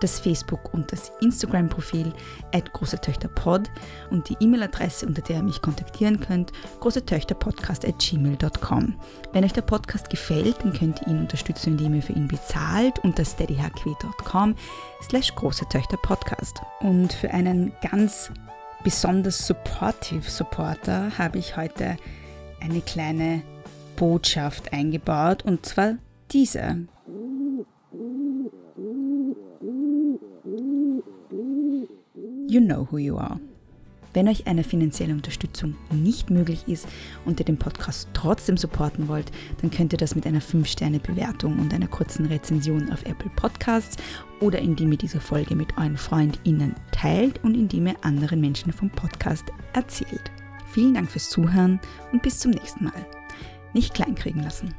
das 0.00 0.18
Facebook- 0.20 0.72
und 0.74 0.90
das 0.92 1.12
Instagram-Profil 1.20 2.12
at 2.52 2.72
großetöchterpod 2.72 3.70
und 4.10 4.28
die 4.28 4.36
E-Mail-Adresse, 4.40 5.06
unter 5.06 5.22
der 5.22 5.36
ihr 5.36 5.42
mich 5.42 5.62
kontaktieren 5.62 6.20
könnt, 6.20 6.52
großetöchterpodcast 6.80 7.86
at 7.86 7.98
gmail.com. 7.98 8.94
Wenn 9.32 9.44
euch 9.44 9.52
der 9.52 9.62
Podcast 9.62 10.10
gefällt, 10.10 10.56
dann 10.62 10.72
könnt 10.72 11.02
ihr 11.02 11.08
ihn 11.08 11.20
unterstützen, 11.20 11.72
indem 11.72 11.94
ihr 11.94 12.02
für 12.02 12.14
ihn 12.14 12.28
bezahlt 12.28 12.98
unter 13.00 13.24
steadyhq.com 13.24 14.54
slash 15.02 15.34
großetöchterpodcast. 15.34 16.60
Und 16.80 17.12
für 17.12 17.30
einen 17.30 17.72
ganz 17.88 18.30
besonders 18.82 19.46
supportive 19.46 20.28
Supporter 20.28 21.16
habe 21.18 21.38
ich 21.38 21.56
heute 21.56 21.96
eine 22.60 22.80
kleine 22.80 23.42
Botschaft 23.96 24.72
eingebaut 24.72 25.44
und 25.44 25.66
zwar 25.66 25.96
diese. 26.32 26.86
You 32.50 32.60
know 32.60 32.84
who 32.90 32.98
you 32.98 33.16
are. 33.16 33.38
Wenn 34.12 34.26
euch 34.26 34.48
eine 34.48 34.64
finanzielle 34.64 35.12
Unterstützung 35.12 35.76
nicht 35.92 36.30
möglich 36.30 36.66
ist 36.66 36.88
und 37.24 37.38
ihr 37.38 37.46
den 37.46 37.60
Podcast 37.60 38.08
trotzdem 38.12 38.56
supporten 38.56 39.06
wollt, 39.06 39.30
dann 39.60 39.70
könnt 39.70 39.92
ihr 39.92 39.98
das 39.98 40.16
mit 40.16 40.26
einer 40.26 40.40
5-Sterne-Bewertung 40.40 41.60
und 41.60 41.72
einer 41.72 41.86
kurzen 41.86 42.26
Rezension 42.26 42.90
auf 42.90 43.04
Apple 43.04 43.30
Podcasts 43.36 43.98
oder 44.40 44.58
indem 44.58 44.90
ihr 44.90 44.98
diese 44.98 45.20
Folge 45.20 45.54
mit 45.54 45.78
euren 45.78 45.96
FreundInnen 45.96 46.74
teilt 46.90 47.40
und 47.44 47.54
indem 47.54 47.86
ihr 47.86 48.04
anderen 48.04 48.40
Menschen 48.40 48.72
vom 48.72 48.90
Podcast 48.90 49.44
erzählt. 49.72 50.32
Vielen 50.72 50.94
Dank 50.94 51.08
fürs 51.08 51.30
Zuhören 51.30 51.78
und 52.10 52.20
bis 52.22 52.40
zum 52.40 52.50
nächsten 52.50 52.82
Mal. 52.82 53.06
Nicht 53.74 53.94
kleinkriegen 53.94 54.42
lassen. 54.42 54.74